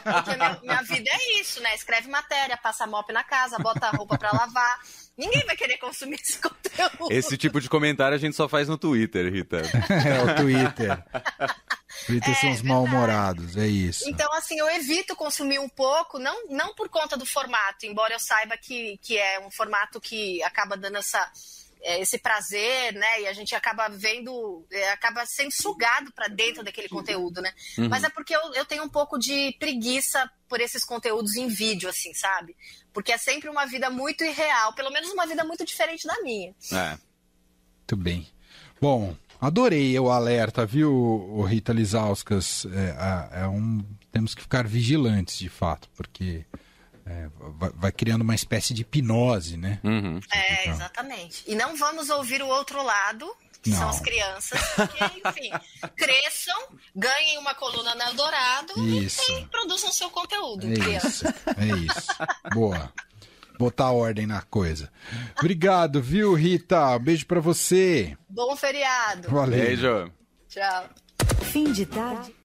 Porque 0.03 0.35
minha, 0.35 0.59
minha, 0.61 0.81
vida 0.83 1.09
é 1.13 1.39
isso, 1.39 1.61
né? 1.61 1.73
Escreve 1.73 2.09
matéria, 2.09 2.57
passa 2.57 2.85
mop 2.85 3.09
na 3.13 3.23
casa, 3.23 3.57
bota 3.57 3.87
a 3.87 3.91
roupa 3.91 4.17
para 4.17 4.33
lavar. 4.33 4.81
Ninguém 5.17 5.43
vai 5.45 5.55
querer 5.55 5.77
consumir 5.77 6.19
esse 6.21 6.37
conteúdo. 6.41 7.11
Esse 7.11 7.35
tipo 7.37 7.59
de 7.59 7.67
comentário 7.67 8.15
a 8.15 8.19
gente 8.19 8.35
só 8.35 8.47
faz 8.47 8.67
no 8.67 8.77
Twitter, 8.77 9.31
Rita. 9.31 9.57
é, 9.89 10.23
o 10.23 10.35
Twitter. 10.35 11.03
Twitter 12.05 12.29
é, 12.29 12.35
são 12.35 12.51
os 12.51 12.61
mal-humorados, 12.61 13.57
é 13.57 13.65
isso. 13.65 14.07
Então, 14.07 14.31
assim, 14.33 14.59
eu 14.59 14.69
evito 14.69 15.15
consumir 15.15 15.57
um 15.57 15.67
pouco, 15.67 16.19
não, 16.19 16.47
não 16.47 16.75
por 16.75 16.87
conta 16.89 17.17
do 17.17 17.25
formato, 17.25 17.85
embora 17.85 18.13
eu 18.13 18.19
saiba 18.19 18.55
que, 18.55 18.99
que 19.01 19.17
é 19.17 19.39
um 19.39 19.49
formato 19.49 19.99
que 19.99 20.43
acaba 20.43 20.77
dando 20.77 20.97
essa 20.97 21.19
é, 21.19 21.66
esse 21.81 22.17
prazer, 22.17 22.93
né? 22.93 23.21
E 23.21 23.27
a 23.27 23.33
gente 23.33 23.55
acaba 23.55 23.87
vendo, 23.89 24.65
é, 24.71 24.89
acaba 24.89 25.25
sendo 25.25 25.51
sugado 25.51 26.11
para 26.13 26.27
dentro 26.27 26.63
daquele 26.63 26.89
conteúdo, 26.89 27.41
né? 27.41 27.51
Uhum. 27.77 27.89
Mas 27.89 28.03
é 28.03 28.09
porque 28.09 28.35
eu, 28.35 28.53
eu 28.53 28.65
tenho 28.65 28.83
um 28.83 28.89
pouco 28.89 29.17
de 29.17 29.55
preguiça 29.59 30.29
por 30.47 30.61
esses 30.61 30.83
conteúdos 30.83 31.35
em 31.35 31.47
vídeo, 31.47 31.89
assim, 31.89 32.13
sabe? 32.13 32.55
Porque 32.93 33.11
é 33.11 33.17
sempre 33.17 33.49
uma 33.49 33.65
vida 33.65 33.89
muito 33.89 34.23
irreal, 34.23 34.73
pelo 34.73 34.91
menos 34.91 35.09
uma 35.11 35.27
vida 35.27 35.43
muito 35.43 35.65
diferente 35.65 36.07
da 36.07 36.21
minha. 36.21 36.55
É. 36.71 36.97
Muito 37.77 37.95
bem. 37.95 38.27
Bom, 38.81 39.15
adorei 39.39 39.97
o 39.99 40.11
alerta, 40.11 40.65
viu, 40.65 41.41
Rita 41.43 41.73
Lizauskas? 41.73 42.65
É, 42.65 43.41
é 43.41 43.47
um, 43.47 43.83
temos 44.11 44.35
que 44.35 44.41
ficar 44.41 44.67
vigilantes, 44.67 45.37
de 45.37 45.49
fato, 45.49 45.89
porque 45.95 46.45
é, 47.09 47.29
vai, 47.57 47.71
vai, 47.73 47.91
criando 47.91 48.21
uma 48.21 48.35
espécie 48.35 48.73
de 48.73 48.81
hipnose, 48.81 49.55
né? 49.55 49.79
Uhum. 49.83 50.19
É, 50.33 50.69
exatamente. 50.69 51.43
E 51.47 51.55
não 51.55 51.75
vamos 51.75 52.09
ouvir 52.09 52.41
o 52.41 52.47
outro 52.47 52.83
lado, 52.83 53.25
que 53.61 53.69
não. 53.69 53.77
são 53.77 53.89
as 53.89 53.99
crianças, 53.99 54.59
porque, 54.75 55.03
enfim, 55.03 55.51
cresçam, 55.95 56.57
ganhem 56.95 57.37
uma 57.37 57.55
coluna 57.55 57.95
na 57.95 58.09
Eldorado 58.09 58.73
isso. 58.85 59.21
e, 59.31 59.45
produzam 59.45 59.91
seu 59.91 60.09
conteúdo. 60.09 60.67
É 60.67 60.97
isso, 60.97 61.25
é 61.25 61.65
isso. 61.77 62.07
Boa. 62.53 62.91
Botar 63.57 63.91
ordem 63.91 64.27
na 64.27 64.41
coisa. 64.43 64.91
Obrigado, 65.39 66.01
viu, 66.01 66.33
Rita? 66.35 66.99
Beijo 66.99 67.25
para 67.25 67.39
você. 67.39 68.15
Bom 68.29 68.55
feriado. 68.55 69.29
Valeu. 69.29 69.59
Beijo. 69.59 70.11
Tchau. 70.47 70.89
Fim 71.51 71.71
de 71.71 71.85
tarde. 71.85 72.36